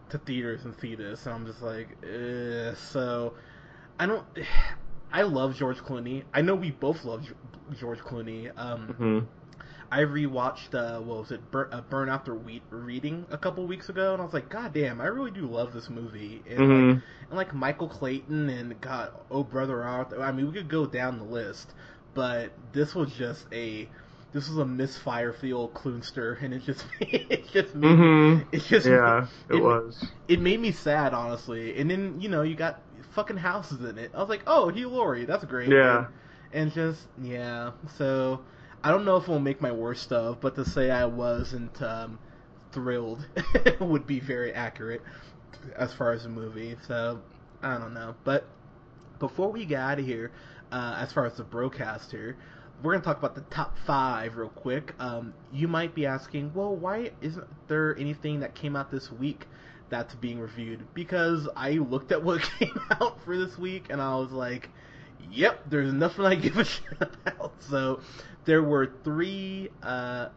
to 0.08 0.18
theaters 0.18 0.64
and 0.64 0.74
see 0.80 0.94
this. 0.94 1.26
And 1.26 1.34
I'm 1.34 1.46
just 1.46 1.60
like, 1.60 1.98
Ugh. 2.02 2.74
so 2.76 3.34
I 3.98 4.06
don't. 4.06 4.24
I 5.12 5.22
love 5.22 5.54
George 5.56 5.78
Clooney. 5.78 6.24
I 6.32 6.42
know 6.42 6.54
we 6.54 6.70
both 6.70 7.04
love 7.04 7.26
George 7.78 7.98
Clooney. 8.00 8.50
Um, 8.56 8.94
Mhm. 8.98 9.26
I 9.90 10.00
rewatched 10.00 10.74
uh, 10.74 11.00
what 11.00 11.18
was 11.20 11.30
it, 11.32 11.50
Burn, 11.50 11.68
uh, 11.70 11.82
Burn 11.82 12.08
After 12.08 12.34
Wheat 12.34 12.62
Reading 12.70 13.26
a 13.30 13.36
couple 13.36 13.66
weeks 13.66 13.90
ago, 13.90 14.14
and 14.14 14.22
I 14.22 14.24
was 14.24 14.32
like, 14.32 14.48
God 14.48 14.72
damn, 14.72 15.00
I 15.02 15.06
really 15.06 15.30
do 15.30 15.46
love 15.46 15.74
this 15.74 15.90
movie. 15.90 16.42
And, 16.48 16.58
like, 16.60 16.86
Mhm. 16.86 17.02
and 17.28 17.36
like 17.36 17.52
Michael 17.54 17.88
Clayton 17.88 18.48
and 18.48 18.80
God, 18.80 19.12
oh 19.30 19.44
brother 19.44 19.82
Arthur. 19.82 20.22
I 20.22 20.32
mean, 20.32 20.46
we 20.46 20.52
could 20.54 20.68
go 20.68 20.86
down 20.86 21.18
the 21.18 21.24
list, 21.24 21.74
but 22.14 22.52
this 22.72 22.94
was 22.94 23.12
just 23.12 23.46
a 23.52 23.88
this 24.32 24.48
was 24.48 24.56
a 24.56 24.64
misfire 24.64 25.30
for 25.34 25.42
the 25.42 25.52
old 25.52 25.74
Kloonster, 25.74 26.38
and 26.42 26.54
it 26.54 26.62
just 26.64 26.86
it 27.00 27.48
just 27.52 27.74
made 27.74 27.98
Mhm. 27.98 28.46
it 28.50 28.62
just 28.64 28.86
Yeah, 28.86 29.26
it 29.50 29.56
it- 29.56 29.62
was. 29.62 30.02
it 30.26 30.40
made 30.40 30.58
me 30.60 30.72
sad 30.72 31.12
honestly. 31.12 31.78
And 31.78 31.90
then 31.90 32.18
you 32.20 32.30
know 32.30 32.40
you 32.42 32.54
got 32.54 32.80
fucking 33.14 33.36
House's 33.36 33.84
in 33.84 33.98
it. 33.98 34.10
I 34.14 34.20
was 34.20 34.28
like, 34.28 34.42
oh 34.46 34.68
Hugh 34.68 34.88
Laurie, 34.88 35.24
that's 35.24 35.44
great. 35.44 35.68
Yeah. 35.68 36.06
And, 36.52 36.64
and 36.64 36.72
just 36.72 37.00
yeah, 37.22 37.72
so 37.96 38.40
I 38.82 38.90
don't 38.90 39.04
know 39.04 39.16
if 39.16 39.24
it'll 39.24 39.38
make 39.38 39.60
my 39.60 39.72
worst 39.72 40.12
of, 40.12 40.40
but 40.40 40.54
to 40.56 40.64
say 40.64 40.90
I 40.90 41.04
wasn't 41.04 41.80
um, 41.82 42.18
thrilled 42.72 43.26
would 43.80 44.06
be 44.06 44.20
very 44.20 44.52
accurate 44.52 45.02
as 45.76 45.92
far 45.92 46.12
as 46.12 46.24
the 46.24 46.28
movie. 46.28 46.76
So 46.86 47.20
I 47.62 47.78
don't 47.78 47.94
know, 47.94 48.14
but 48.24 48.46
before 49.18 49.52
we 49.52 49.64
get 49.64 49.80
out 49.80 49.98
of 49.98 50.04
here, 50.04 50.32
uh, 50.72 50.96
as 50.98 51.12
far 51.12 51.26
as 51.26 51.36
the 51.36 51.44
broadcast 51.44 52.10
here, 52.10 52.36
we're 52.82 52.92
gonna 52.92 53.04
talk 53.04 53.18
about 53.18 53.34
the 53.34 53.42
top 53.42 53.76
five 53.86 54.36
real 54.36 54.48
quick. 54.48 54.94
Um, 54.98 55.34
you 55.52 55.68
might 55.68 55.94
be 55.94 56.06
asking, 56.06 56.52
well, 56.54 56.74
why 56.74 57.12
isn't 57.20 57.46
there 57.68 57.96
anything 57.96 58.40
that 58.40 58.54
came 58.54 58.74
out 58.74 58.90
this 58.90 59.12
week 59.12 59.46
that's 59.92 60.14
being 60.16 60.40
reviewed? 60.40 60.80
Because 60.94 61.48
I 61.54 61.72
looked 61.72 62.10
at 62.12 62.24
what 62.24 62.42
came 62.58 62.80
out 63.00 63.22
for 63.22 63.36
this 63.36 63.56
week 63.58 63.86
and 63.90 64.00
I 64.00 64.16
was 64.16 64.32
like, 64.32 64.70
yep, 65.30 65.60
there's 65.68 65.92
nothing 65.92 66.24
I 66.24 66.34
give 66.34 66.56
a 66.56 66.64
shit 66.74 66.82
about. 67.00 67.52
So 67.60 68.00
there 68.46 68.62
were 68.62 68.90
three, 69.04 69.68
uh, 69.82 70.28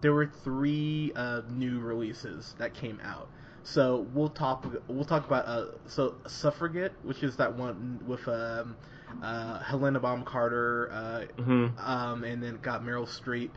there 0.00 0.12
were 0.12 0.26
three 0.42 1.12
uh, 1.14 1.42
new 1.48 1.78
releases 1.78 2.54
that 2.58 2.74
came 2.74 3.00
out. 3.04 3.28
So 3.62 4.06
we'll 4.12 4.28
talk. 4.28 4.66
We'll 4.88 5.06
talk 5.06 5.24
about 5.26 5.46
uh, 5.46 5.66
so 5.86 6.16
Suffragette, 6.26 6.92
which 7.02 7.22
is 7.22 7.36
that 7.36 7.56
one 7.56 7.98
with 8.06 8.26
um, 8.28 8.76
uh, 9.22 9.60
Helena 9.60 10.00
Bonham 10.00 10.24
Carter, 10.26 10.90
uh, 10.92 11.40
Mhm. 11.40 11.78
um, 11.82 12.24
and 12.24 12.42
then 12.42 12.58
got 12.60 12.82
Meryl 12.82 13.06
Streep 13.08 13.48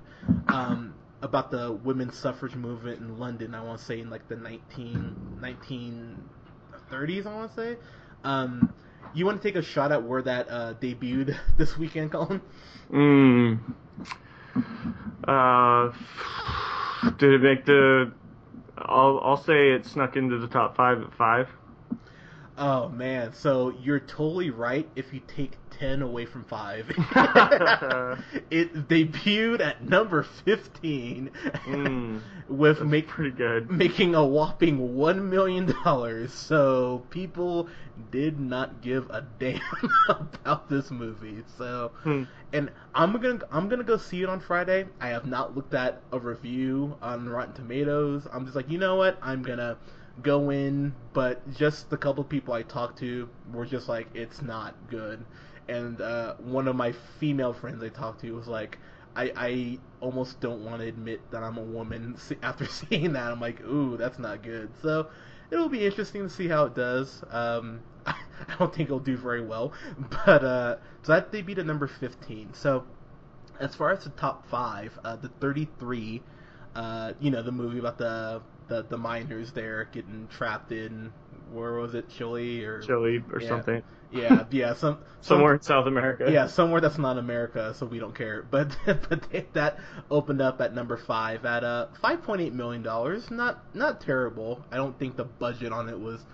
um, 0.47 0.93
about 1.21 1.51
the 1.51 1.71
women's 1.71 2.17
suffrage 2.17 2.55
movement 2.55 2.99
in 2.99 3.17
London. 3.17 3.55
I 3.55 3.63
want 3.63 3.79
to 3.79 3.85
say 3.85 3.99
in 3.99 4.09
like 4.09 4.27
the 4.27 4.35
19, 4.35 5.39
1930s. 5.41 7.25
I 7.25 7.35
want 7.35 7.55
to 7.55 7.55
say. 7.55 7.77
Um, 8.23 8.73
you 9.13 9.25
want 9.25 9.41
to 9.41 9.47
take 9.47 9.55
a 9.55 9.61
shot 9.61 9.91
at 9.91 10.03
where 10.03 10.21
that 10.21 10.47
uh, 10.49 10.73
debuted 10.75 11.37
this 11.57 11.77
weekend, 11.77 12.11
Colin? 12.11 12.41
Mm. 12.91 13.59
Uh, 15.27 15.91
did 17.17 17.33
it 17.33 17.41
make 17.41 17.65
the? 17.65 18.11
I'll 18.77 19.19
I'll 19.23 19.43
say 19.43 19.71
it 19.71 19.85
snuck 19.85 20.15
into 20.15 20.37
the 20.37 20.47
top 20.47 20.75
five 20.75 21.01
at 21.01 21.13
five. 21.15 21.49
Oh 22.57 22.89
man, 22.89 23.33
so 23.33 23.73
you're 23.81 23.99
totally 23.99 24.49
right 24.49 24.87
if 24.95 25.13
you 25.13 25.21
take 25.27 25.57
10 25.79 26.01
away 26.01 26.25
from 26.25 26.43
5. 26.45 26.87
it 28.51 28.87
debuted 28.87 29.59
at 29.61 29.83
number 29.87 30.23
15 30.23 31.31
Mm, 31.67 32.21
with 32.49 32.81
make, 32.81 33.07
pretty 33.07 33.31
good. 33.31 33.69
making 33.69 34.15
a 34.15 34.25
whopping 34.25 34.95
1 34.95 35.29
million 35.29 35.73
dollars. 35.83 36.33
So 36.33 37.03
people 37.09 37.67
did 38.11 38.39
not 38.39 38.81
give 38.81 39.09
a 39.09 39.23
damn 39.39 39.61
about 40.09 40.69
this 40.69 40.91
movie. 40.91 41.43
So 41.57 41.91
Hmm. 42.03 42.23
and 42.53 42.71
I'm 42.95 43.19
going 43.19 43.39
to 43.39 43.47
I'm 43.51 43.67
going 43.67 43.79
to 43.79 43.85
go 43.85 43.97
see 43.97 44.23
it 44.23 44.29
on 44.29 44.39
Friday. 44.39 44.85
I 44.99 45.09
have 45.09 45.25
not 45.25 45.55
looked 45.55 45.73
at 45.73 46.01
a 46.11 46.19
review 46.19 46.95
on 47.01 47.27
Rotten 47.27 47.53
Tomatoes. 47.53 48.27
I'm 48.31 48.45
just 48.45 48.55
like, 48.55 48.69
"You 48.69 48.77
know 48.77 48.95
what? 48.95 49.17
I'm 49.21 49.41
going 49.43 49.57
to 49.59 49.77
go 50.23 50.49
in, 50.49 50.93
but 51.13 51.47
just 51.53 51.89
the 51.91 51.97
couple 51.97 52.23
people 52.23 52.53
I 52.53 52.63
talked 52.63 52.97
to 52.99 53.29
were 53.53 53.65
just 53.67 53.87
like, 53.87 54.07
it's 54.15 54.41
not 54.41 54.73
good. 54.89 55.23
And 55.69 55.99
uh, 56.01 56.35
one 56.35 56.67
of 56.67 56.75
my 56.75 56.93
female 57.19 57.53
friends 57.53 57.83
I 57.83 57.89
talked 57.89 58.21
to 58.21 58.31
was 58.33 58.47
like, 58.47 58.77
I, 59.15 59.31
I 59.35 59.79
almost 59.99 60.39
don't 60.39 60.63
want 60.63 60.81
to 60.81 60.87
admit 60.87 61.19
that 61.31 61.43
I'm 61.43 61.57
a 61.57 61.63
woman 61.63 62.17
after 62.43 62.65
seeing 62.67 63.13
that. 63.13 63.31
I'm 63.31 63.41
like, 63.41 63.61
ooh, 63.65 63.97
that's 63.97 64.19
not 64.19 64.43
good. 64.43 64.69
So 64.81 65.07
it'll 65.51 65.69
be 65.69 65.85
interesting 65.85 66.23
to 66.23 66.29
see 66.29 66.47
how 66.47 66.65
it 66.65 66.75
does. 66.75 67.23
Um, 67.31 67.81
I 68.05 68.15
don't 68.59 68.73
think 68.73 68.87
it'll 68.89 68.99
do 68.99 69.17
very 69.17 69.41
well, 69.41 69.73
but 70.25 70.43
uh, 70.43 70.75
so 71.01 71.13
that 71.13 71.31
debuted 71.31 71.59
at 71.59 71.65
number 71.65 71.87
15. 71.87 72.53
So 72.53 72.85
as 73.59 73.75
far 73.75 73.91
as 73.91 74.03
the 74.03 74.11
top 74.11 74.47
five, 74.47 74.97
uh, 75.03 75.15
the 75.15 75.29
33, 75.29 76.21
uh, 76.75 77.13
you 77.19 77.31
know, 77.31 77.41
the 77.41 77.51
movie 77.51 77.79
about 77.79 77.97
the 77.97 78.41
the, 78.67 78.83
the 78.83 78.97
miners 78.97 79.51
there 79.53 79.87
getting 79.93 80.27
trapped 80.29 80.71
in 80.71 81.11
where 81.51 81.73
was 81.73 81.95
it, 81.95 82.09
Chile 82.09 82.63
or 82.63 82.81
Chile 82.81 83.23
or 83.31 83.41
Yeah. 83.41 83.47
something. 83.47 83.83
Yeah, 84.09 84.45
yeah, 84.51 84.73
some, 84.73 84.99
some 85.21 85.37
Somewhere 85.37 85.55
in 85.55 85.61
South 85.61 85.85
America. 85.85 86.31
yeah, 86.31 86.47
somewhere 86.47 86.79
that's 86.79 86.97
not 86.97 87.17
America, 87.17 87.73
so 87.73 87.85
we 87.85 87.99
don't 87.99 88.15
care. 88.15 88.43
But 88.51 88.75
but 88.85 89.29
they, 89.31 89.45
that 89.53 89.79
opened 90.09 90.41
up 90.41 90.61
at 90.61 90.73
number 90.73 90.95
five 90.97 91.45
at 91.45 91.63
uh 91.63 91.87
five 92.01 92.23
point 92.23 92.41
eight 92.41 92.53
million 92.53 92.83
dollars. 92.83 93.29
Not 93.29 93.63
not 93.75 93.99
terrible. 93.99 94.63
I 94.71 94.77
don't 94.77 94.97
think 94.97 95.17
the 95.17 95.25
budget 95.25 95.73
on 95.73 95.89
it 95.89 95.99
was 95.99 96.25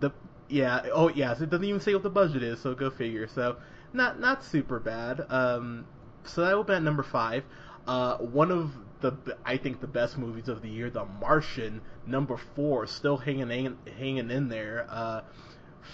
the 0.00 0.10
yeah 0.48 0.86
oh 0.94 1.08
yes 1.08 1.42
it 1.42 1.50
doesn't 1.50 1.66
even 1.66 1.80
say 1.80 1.92
what 1.92 2.02
the 2.02 2.10
budget 2.10 2.42
is, 2.42 2.60
so 2.60 2.74
go 2.74 2.88
figure. 2.90 3.26
So 3.28 3.56
not 3.92 4.18
not 4.20 4.42
super 4.44 4.78
bad. 4.80 5.26
Um, 5.28 5.84
so 6.24 6.42
that 6.42 6.54
opened 6.54 6.76
at 6.76 6.82
number 6.82 7.02
five. 7.02 7.44
Uh, 7.86 8.16
one 8.18 8.50
of 8.50 8.72
the 9.00 9.16
I 9.44 9.56
think 9.56 9.80
the 9.80 9.86
best 9.86 10.18
movies 10.18 10.48
of 10.48 10.62
the 10.62 10.68
year, 10.68 10.90
The 10.90 11.04
Martian, 11.04 11.80
number 12.06 12.36
four, 12.56 12.86
still 12.86 13.16
hanging 13.18 13.48
hanging, 13.48 13.78
hanging 13.98 14.30
in 14.30 14.48
there. 14.48 14.86
Uh, 14.90 15.20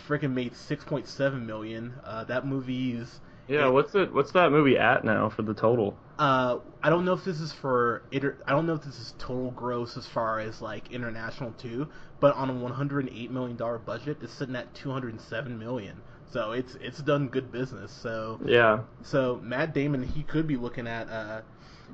freaking 0.09 0.33
made 0.33 0.55
six 0.57 0.85
point 0.85 1.07
seven 1.09 1.47
million. 1.47 1.95
Uh, 2.05 2.25
that 2.25 2.47
movie's 2.47 3.21
Yeah. 3.49 3.69
What's 3.69 3.95
it? 3.95 4.13
What's 4.13 4.33
that 4.33 4.51
movie 4.51 4.77
at 4.79 5.05
now 5.05 5.29
for 5.29 5.43
the 5.43 5.55
total? 5.55 5.97
uh, 6.19 6.59
I 6.81 6.91
don't 6.91 7.05
know 7.05 7.13
if 7.15 7.25
this 7.25 7.41
is 7.41 7.53
for 7.53 8.03
inter- 8.13 8.37
I 8.47 8.53
don't 8.53 8.67
know 8.67 8.75
if 8.75 8.83
this 8.83 8.99
is 9.01 9.15
total 9.19 9.51
gross 9.51 9.97
as 9.97 10.07
far 10.07 10.39
as 10.39 10.63
like 10.63 10.93
international 10.93 11.53
too, 11.53 11.89
but 12.21 12.35
on 12.37 12.49
a 12.51 12.55
108 12.55 13.31
million 13.33 13.57
dollar 13.57 13.79
budget, 13.79 14.19
it's 14.23 14.33
sitting 14.33 14.55
at 14.57 14.73
207 14.75 15.59
million. 15.59 16.01
So 16.31 16.53
it's 16.53 16.77
it's 16.81 16.99
done 16.99 17.29
good 17.29 17.51
business. 17.53 17.93
So 17.93 18.41
Yeah. 18.45 18.81
so 19.03 19.41
Matt 19.43 19.75
Damon 19.75 20.03
he 20.05 20.23
could 20.23 20.47
be 20.47 20.57
looking 20.57 20.87
at 20.87 21.09
uh 21.09 21.43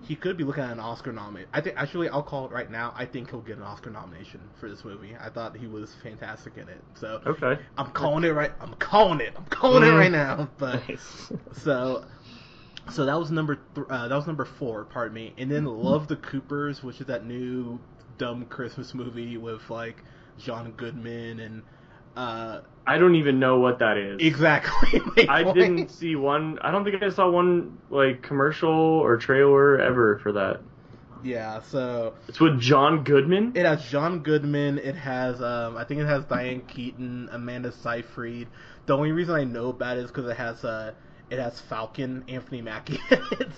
he 0.03 0.17
could 0.17 0.37
be 0.37 0.45
looking 0.45 0.63
at 0.65 0.71
an 0.73 0.81
Oscar 0.81 1.13
nomination. 1.13 1.49
I 1.53 1.61
think 1.61 1.77
actually 1.79 2.09
I'll 2.09 2.23
call 2.23 2.47
it 2.47 2.53
right 2.53 2.71
now. 2.71 2.93
I 2.97 3.05
think 3.05 3.31
he'll 3.31 3.41
get 3.43 3.57
an 3.59 3.63
Oscar 3.63 3.91
nomination 3.91 4.41
for 4.59 4.69
this 4.69 4.85
movie. 4.85 5.15
I 5.21 5.29
thought 5.31 5.57
he 5.57 5.67
was 5.67 5.95
fantastic 6.03 6.57
in 6.57 6.69
it. 6.69 6.83
So 6.95 7.21
Okay. 7.27 7.59
I'm 7.77 7.91
calling 7.93 8.25
it 8.25 8.31
right. 8.31 8.53
I'm 8.61 8.75
calling 8.75 9.21
it. 9.21 9.33
I'm 9.37 9.45
calling 9.47 9.83
it 9.83 9.87
Mhm. 9.87 9.99
right 9.99 10.11
now. 10.13 10.49
But 10.59 10.89
Nice. 10.89 11.33
so, 11.53 12.05
so 12.91 13.05
that 13.07 13.19
was 13.19 13.31
number 13.31 13.59
th- 13.75 13.87
uh, 13.89 14.09
that 14.09 14.15
was 14.17 14.27
number 14.27 14.45
four. 14.45 14.85
Pardon 14.85 15.15
me. 15.15 15.35
And 15.39 15.51
then 15.51 15.65
Love 15.67 16.09
the 16.09 16.17
Coopers, 16.17 16.83
which 16.83 17.01
is 17.01 17.07
that 17.07 17.25
new 17.27 17.79
dumb 18.19 18.47
Christmas 18.47 18.95
movie 18.95 19.37
with 19.37 19.69
like 19.71 20.03
John 20.39 20.73
Goodman 20.73 21.41
and 21.41 21.63
uh, 22.17 22.61
I 22.87 22.99
don't 22.99 23.15
even 23.17 23.39
know 23.39 23.59
what 23.59 23.79
that 23.81 23.97
is. 23.99 24.21
exactly. 24.21 25.01
I 25.29 25.45
point. 25.45 25.57
didn't 25.57 25.91
see 25.91 26.17
one. 26.17 26.59
I 26.63 26.71
don't 26.71 26.85
think 26.85 27.03
I 27.03 27.11
saw 27.11 27.31
one 27.31 27.79
like 27.91 28.23
commercial 28.23 28.71
or 28.71 29.17
trailer 29.17 29.81
ever 29.81 30.19
for 30.19 30.33
that. 30.33 30.61
Yeah. 31.23 31.61
So 31.61 32.15
It's 32.29 32.41
with 32.41 32.59
John 32.61 33.05
Goodman. 33.05 33.53
it 33.55 33.67
has 33.67 33.85
John 33.85 34.21
Goodman. 34.21 34.79
It 34.79 34.95
has 34.97 35.41
um, 35.43 35.77
I 35.77 35.85
think 35.85 36.01
it 36.01 36.07
has 36.07 36.25
Diane 36.25 36.63
Keaton, 36.63 37.29
Amanda 37.31 37.71
Seyfried. 37.73 38.49
The 38.87 38.97
only 38.97 39.13
reason 39.13 39.35
I 39.35 39.45
know 39.45 39.69
about 39.69 39.99
it 39.99 40.05
is 40.05 40.11
because 40.11 40.29
it 40.29 40.37
has 40.37 40.65
uh, 40.65 40.93
it 41.31 41.39
has 41.39 41.61
Falcon 41.61 42.25
Anthony 42.29 42.61
Mackie. 42.63 43.01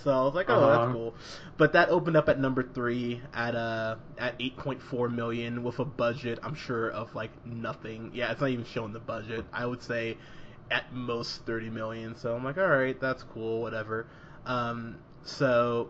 So 0.05 0.11
I 0.11 0.23
was 0.25 0.35
like, 0.35 0.47
oh, 0.51 0.55
Uh-huh. 0.55 0.79
that's 0.79 0.93
cool. 0.93 1.15
But 1.57 1.73
that 1.75 1.89
opened 1.91 2.17
up 2.17 2.29
at 2.29 2.39
number 2.39 2.63
three 2.63 3.21
at 3.35 3.55
uh 3.55 3.97
at 4.19 4.39
8.4 4.39 5.13
million 5.15 5.63
with 5.63 5.79
a 5.79 5.85
budget 5.85 6.39
I'm 6.43 6.55
sure 6.55 6.91
of 6.91 7.15
like 7.15 7.31
nothing. 7.47 8.11
Yeah, 8.15 8.31
it's 8.33 8.41
not 8.41 8.51
even 8.51 8.65
showing 8.65 8.93
the 8.93 9.01
budget. 9.01 9.45
I 9.53 9.67
would 9.67 9.83
say 9.83 10.17
at 10.71 10.93
most 10.93 11.45
30 11.47 11.71
million. 11.71 12.17
So 12.17 12.35
I'm 12.35 12.45
like, 12.45 12.59
all 12.59 12.67
right, 12.67 12.99
that's 13.01 13.23
cool, 13.23 13.61
whatever. 13.63 14.07
Um, 14.47 14.97
so 15.25 15.89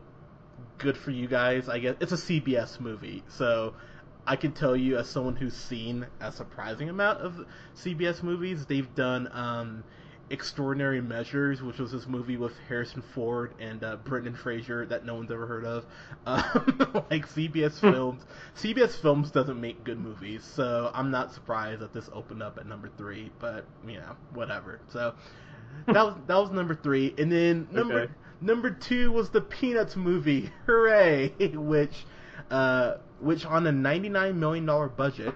good 0.79 0.97
for 0.97 1.11
you 1.11 1.27
guys. 1.27 1.69
I 1.69 1.79
guess 1.79 1.97
it's 2.01 2.13
a 2.13 2.17
CBS 2.17 2.81
movie, 2.81 3.23
so 3.29 3.75
I 4.27 4.37
can 4.37 4.53
tell 4.53 4.77
you 4.77 4.99
as 4.99 5.09
someone 5.09 5.37
who's 5.37 5.55
seen 5.57 6.07
a 6.21 6.31
surprising 6.33 6.89
amount 6.91 7.21
of 7.21 7.47
CBS 7.77 8.23
movies, 8.23 8.67
they've 8.67 8.93
done 8.95 9.29
um, 9.33 9.85
Extraordinary 10.33 11.01
Measures, 11.03 11.63
which 11.63 11.79
was 11.79 11.93
this 11.93 12.07
movie 12.09 12.37
with 12.39 12.53
Harrison 12.69 13.03
Ford 13.15 13.53
and 13.61 13.85
uh, 13.85 13.97
Brendan 13.97 14.35
Fraser 14.35 14.87
that 14.87 15.05
no 15.05 15.15
one's 15.15 15.31
ever 15.31 15.47
heard 15.47 15.65
of. 15.65 15.85
Um, 16.25 17.05
like 17.11 17.29
CBS 17.29 17.81
Films, 17.81 18.23
CBS 18.57 19.01
Films 19.01 19.31
doesn't 19.31 19.61
make 19.61 19.83
good 19.85 19.99
movies, 19.99 20.45
so 20.45 20.91
I'm 20.95 21.11
not 21.11 21.33
surprised 21.35 21.81
that 21.81 21.93
this 21.93 22.09
opened 22.13 22.43
up 22.43 22.59
at 22.59 22.67
number 22.67 22.89
three. 22.97 23.31
But 23.41 23.67
you 23.87 23.95
know, 23.99 24.17
whatever. 24.33 24.81
So 24.89 25.15
that 25.87 26.05
was 26.07 26.15
that 26.29 26.37
was 26.37 26.51
number 26.51 26.75
three, 26.77 27.15
and 27.19 27.31
then 27.31 27.67
number 27.73 28.03
Okay. 28.03 28.13
number 28.41 28.71
two 28.71 29.11
was 29.13 29.31
the 29.31 29.41
Peanuts 29.41 29.97
movie. 29.97 30.51
Hooray! 30.67 31.29
Which 31.55 32.05
uh, 32.51 32.95
which 33.21 33.45
on 33.45 33.67
a 33.67 33.73
99 33.73 34.39
million 34.39 34.65
dollar 34.67 34.89
budget 34.89 35.35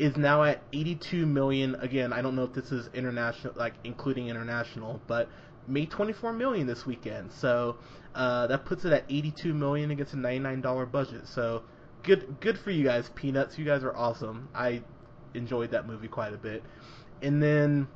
is 0.00 0.16
now 0.16 0.42
at 0.42 0.62
82 0.72 1.26
million. 1.26 1.74
Again, 1.74 2.12
I 2.12 2.22
don't 2.22 2.34
know 2.34 2.44
if 2.44 2.54
this 2.54 2.72
is 2.72 2.88
international, 2.94 3.52
like 3.54 3.74
including 3.84 4.28
international, 4.28 5.00
but 5.06 5.28
made 5.68 5.90
24 5.90 6.32
million 6.32 6.66
this 6.66 6.86
weekend. 6.86 7.30
So 7.32 7.76
uh, 8.14 8.46
that 8.46 8.64
puts 8.64 8.86
it 8.86 8.94
at 8.94 9.04
82 9.10 9.52
million 9.52 9.90
against 9.90 10.14
a 10.14 10.18
99 10.18 10.62
dollar 10.62 10.86
budget. 10.86 11.28
So 11.28 11.62
good, 12.02 12.40
good 12.40 12.58
for 12.58 12.70
you 12.70 12.82
guys, 12.82 13.10
Peanuts. 13.14 13.58
You 13.58 13.66
guys 13.66 13.84
are 13.84 13.94
awesome. 13.94 14.48
I 14.54 14.82
enjoyed 15.34 15.70
that 15.72 15.86
movie 15.86 16.08
quite 16.08 16.32
a 16.32 16.38
bit. 16.38 16.62
And 17.20 17.42
then, 17.42 17.86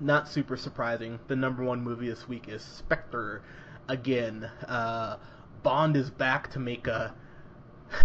not 0.00 0.28
super 0.28 0.56
surprising, 0.56 1.20
the 1.28 1.36
number 1.36 1.62
one 1.62 1.82
movie 1.82 2.08
this 2.08 2.26
week 2.26 2.48
is 2.48 2.62
Spectre. 2.62 3.42
Again, 3.88 4.50
uh, 4.66 5.18
Bond 5.62 5.96
is 5.96 6.10
back 6.10 6.50
to 6.52 6.58
make 6.58 6.88
a 6.88 7.14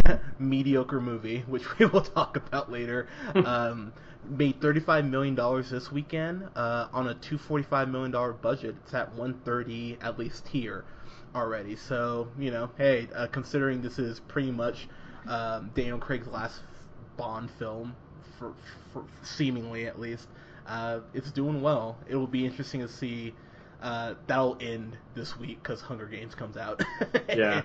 mediocre 0.40 1.02
movie, 1.02 1.44
which 1.48 1.64
we 1.78 1.86
will 1.86 2.02
talk 2.02 2.38
about 2.38 2.72
later. 2.72 3.08
um, 3.36 3.94
made 4.30 4.62
thirty-five 4.62 5.06
million 5.06 5.36
dollars 5.36 5.70
this 5.70 5.92
weekend 5.92 6.48
uh, 6.56 6.88
on 6.94 7.08
a 7.08 7.16
two 7.16 7.38
forty-five 7.38 7.90
million 7.90 8.12
dollar 8.12 8.34
budget. 8.34 8.76
It's 8.84 8.94
at 8.94 9.14
one 9.16 9.40
thirty 9.46 9.98
at 10.02 10.18
least 10.18 10.48
here 10.48 10.86
already. 11.36 11.76
So 11.76 12.30
you 12.38 12.52
know, 12.52 12.70
hey, 12.78 13.08
uh, 13.16 13.28
considering 13.28 13.82
this 13.82 14.00
is 14.00 14.20
pretty 14.22 14.52
much 14.52 14.88
um, 15.28 15.72
Daniel 15.76 15.98
Craig's 15.98 16.28
last 16.28 16.60
Bond 17.18 17.50
film, 17.60 17.96
for, 18.40 18.54
for 18.92 19.04
seemingly 19.22 19.86
at 19.86 20.00
least, 20.00 20.28
uh, 20.68 21.00
it's 21.14 21.32
doing 21.32 21.62
well. 21.62 21.98
It 22.08 22.16
will 22.16 22.28
be 22.28 22.46
interesting 22.46 22.82
to 22.82 22.88
see. 22.90 23.34
Uh, 23.84 24.16
that'll 24.28 24.58
end 24.62 24.98
this 25.14 25.38
week 25.38 25.62
because 25.62 25.82
Hunger 25.82 26.08
Games 26.08 26.34
comes 26.34 26.56
out. 26.58 26.82
Yeah. 27.30 27.62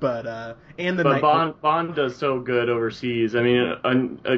But 0.00 0.26
uh, 0.26 0.54
and 0.78 0.98
the 0.98 1.04
But 1.04 1.12
night 1.12 1.22
Bond 1.22 1.60
Bond 1.60 1.94
does 1.94 2.16
so 2.16 2.40
good 2.40 2.68
overseas. 2.68 3.34
I 3.36 3.42
mean, 3.42 3.60
uh, 3.60 4.28
uh, 4.28 4.36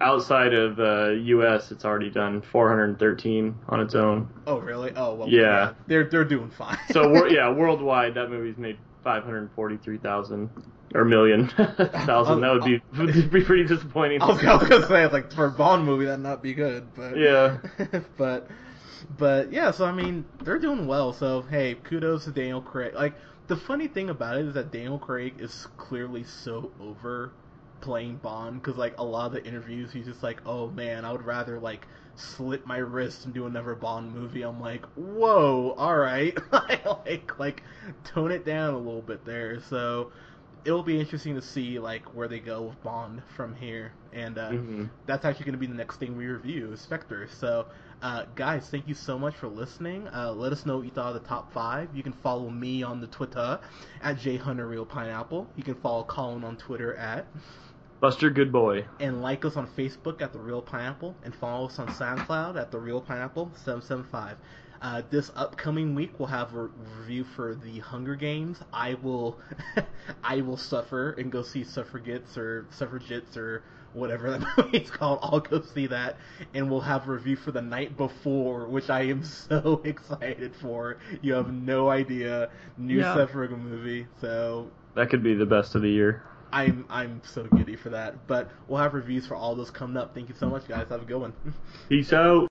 outside 0.00 0.52
of 0.52 0.78
uh, 0.80 1.10
U.S., 1.10 1.70
it's 1.70 1.84
already 1.84 2.10
done 2.10 2.42
413 2.42 3.54
on 3.68 3.80
its 3.80 3.94
own. 3.94 4.28
Oh 4.46 4.58
really? 4.58 4.92
Oh 4.96 5.14
well. 5.14 5.28
Yeah. 5.28 5.74
They're 5.86 6.08
they're 6.10 6.24
doing 6.24 6.50
fine. 6.50 6.78
So 6.90 7.26
yeah, 7.28 7.52
worldwide, 7.52 8.14
that 8.14 8.30
movie's 8.30 8.56
made 8.58 8.78
543,000 9.04 10.50
or 10.94 11.04
million 11.04 11.48
thousand. 12.06 12.40
That 12.40 12.52
would 12.52 12.64
be 12.64 12.82
would 12.98 13.30
be 13.30 13.44
pretty 13.44 13.64
disappointing. 13.64 14.22
I 14.22 14.26
was, 14.26 14.44
I 14.44 14.56
was 14.56 14.68
gonna 14.68 14.88
say 14.88 15.06
like 15.06 15.32
for 15.32 15.46
a 15.46 15.50
Bond 15.50 15.84
movie 15.84 16.06
that'd 16.06 16.20
not 16.20 16.42
be 16.42 16.52
good, 16.54 16.88
but 16.96 17.16
Yeah. 17.16 17.58
but 18.16 18.48
but 19.18 19.52
yeah. 19.52 19.70
So 19.70 19.84
I 19.86 19.92
mean 19.92 20.24
they're 20.42 20.58
doing 20.58 20.86
well. 20.86 21.12
So 21.12 21.42
hey, 21.42 21.74
kudos 21.84 22.24
to 22.24 22.30
Daniel 22.30 22.60
Craig. 22.60 22.94
Like 22.94 23.14
the 23.46 23.56
funny 23.56 23.88
thing 23.88 24.10
about 24.10 24.36
it 24.38 24.46
is 24.46 24.54
that 24.54 24.70
Daniel 24.70 24.98
Craig 24.98 25.34
is 25.38 25.66
clearly 25.76 26.24
so 26.24 26.70
over 26.80 27.32
playing 27.80 28.16
Bond 28.16 28.62
because 28.62 28.76
like 28.76 28.98
a 28.98 29.04
lot 29.04 29.26
of 29.26 29.32
the 29.32 29.44
interviews 29.44 29.92
he's 29.92 30.06
just 30.06 30.22
like, 30.22 30.40
oh 30.46 30.68
man, 30.70 31.04
I 31.04 31.12
would 31.12 31.24
rather 31.24 31.58
like 31.58 31.86
slit 32.16 32.66
my 32.66 32.76
wrist 32.76 33.24
and 33.24 33.32
do 33.34 33.46
another 33.46 33.74
Bond 33.74 34.14
movie. 34.14 34.42
I'm 34.42 34.60
like, 34.60 34.84
whoa, 34.96 35.74
all 35.78 35.96
right, 35.96 36.36
like 36.52 37.38
like 37.38 37.62
tone 38.04 38.30
it 38.32 38.44
down 38.44 38.74
a 38.74 38.78
little 38.78 39.02
bit 39.02 39.24
there. 39.24 39.60
So 39.60 40.12
it'll 40.64 40.82
be 40.82 41.00
interesting 41.00 41.34
to 41.34 41.42
see 41.42 41.78
like 41.78 42.14
where 42.14 42.28
they 42.28 42.38
go 42.38 42.62
with 42.62 42.82
Bond 42.82 43.22
from 43.34 43.54
here, 43.54 43.92
and 44.12 44.36
uh, 44.36 44.50
Mhm. 44.50 44.90
that's 45.06 45.24
actually 45.24 45.46
going 45.46 45.54
to 45.54 45.58
be 45.58 45.66
the 45.66 45.74
next 45.74 45.96
thing 45.96 46.16
we 46.16 46.26
review, 46.26 46.76
Spectre. 46.76 47.26
So, 47.28 47.66
uh, 48.02 48.24
guys, 48.34 48.68
thank 48.70 48.88
you 48.88 48.94
so 48.94 49.18
much 49.18 49.34
for 49.36 49.48
listening. 49.48 50.08
Uh, 50.08 50.32
let 50.32 50.52
us 50.52 50.64
know 50.64 50.76
what 50.76 50.84
you 50.86 50.90
thought 50.90 51.14
of 51.14 51.22
the 51.22 51.28
top 51.28 51.52
five. 51.52 51.88
You 51.94 52.02
can 52.02 52.12
follow 52.14 52.48
me 52.48 52.82
on 52.82 53.00
the 53.00 53.06
Twitter 53.06 53.60
at 54.02 54.16
jhunterrealpineapple. 54.16 55.46
You 55.56 55.62
can 55.62 55.74
follow 55.76 56.04
Colin 56.04 56.44
on 56.44 56.56
Twitter 56.56 56.94
at 56.94 57.26
Buster 58.00 58.30
Good 58.30 58.50
Boy. 58.50 58.86
and 58.98 59.20
like 59.20 59.44
us 59.44 59.56
on 59.56 59.66
Facebook 59.66 60.22
at 60.22 60.32
The 60.32 60.38
Real 60.38 60.62
Pineapple, 60.62 61.14
and 61.22 61.34
follow 61.34 61.66
us 61.66 61.78
on 61.78 61.88
SoundCloud 61.88 62.58
at 62.58 62.70
The 62.70 62.78
Real 62.78 63.02
Pineapple 63.02 63.50
775. 63.54 64.38
Uh, 64.82 65.02
this 65.10 65.30
upcoming 65.36 65.94
week 65.94 66.18
we'll 66.18 66.26
have 66.26 66.54
a 66.54 66.70
review 66.98 67.22
for 67.36 67.54
the 67.54 67.80
Hunger 67.80 68.14
Games. 68.14 68.58
I 68.72 68.94
will, 68.94 69.38
I 70.24 70.40
will 70.40 70.56
suffer 70.56 71.12
and 71.12 71.30
go 71.30 71.42
see 71.42 71.64
Suffragettes 71.64 72.38
or 72.38 72.66
Suffragettes 72.70 73.36
or 73.36 73.62
whatever 73.94 74.30
that 74.30 74.46
movie's 74.56 74.90
called. 74.90 75.18
I'll 75.22 75.40
go 75.40 75.60
see 75.62 75.86
that, 75.88 76.16
and 76.54 76.70
we'll 76.70 76.80
have 76.80 77.08
a 77.08 77.12
review 77.12 77.36
for 77.36 77.52
the 77.52 77.62
night 77.62 77.96
before, 77.96 78.66
which 78.66 78.90
I 78.90 79.02
am 79.02 79.22
so 79.48 79.80
excited 79.84 80.54
for. 80.60 80.98
You 81.22 81.34
have 81.34 81.52
no 81.52 81.90
idea, 81.90 82.50
new 82.78 82.98
Yeah. 83.00 83.14
Seth 83.14 83.30
Rogen 83.32 83.60
movie. 83.62 84.06
So 84.20 84.70
That 84.94 85.10
could 85.10 85.22
be 85.22 85.34
the 85.34 85.46
best 85.46 85.74
of 85.74 85.82
the 85.82 85.90
year. 85.90 86.22
I'm 86.52 86.84
I'm 86.90 87.20
so 87.24 87.44
giddy 87.44 87.76
for 87.76 87.90
that. 87.90 88.26
But 88.26 88.50
we'll 88.66 88.80
have 88.80 88.94
reviews 88.94 89.26
for 89.26 89.36
all 89.36 89.54
those 89.54 89.70
coming 89.70 89.96
up. 89.96 90.14
Thank 90.14 90.28
you 90.28 90.34
so 90.34 90.48
much, 90.48 90.66
guys. 90.66 90.86
Have 90.88 91.02
a 91.02 91.04
good 91.04 91.20
one. 91.20 91.32
Peace 91.88 92.12
out. 92.12 92.48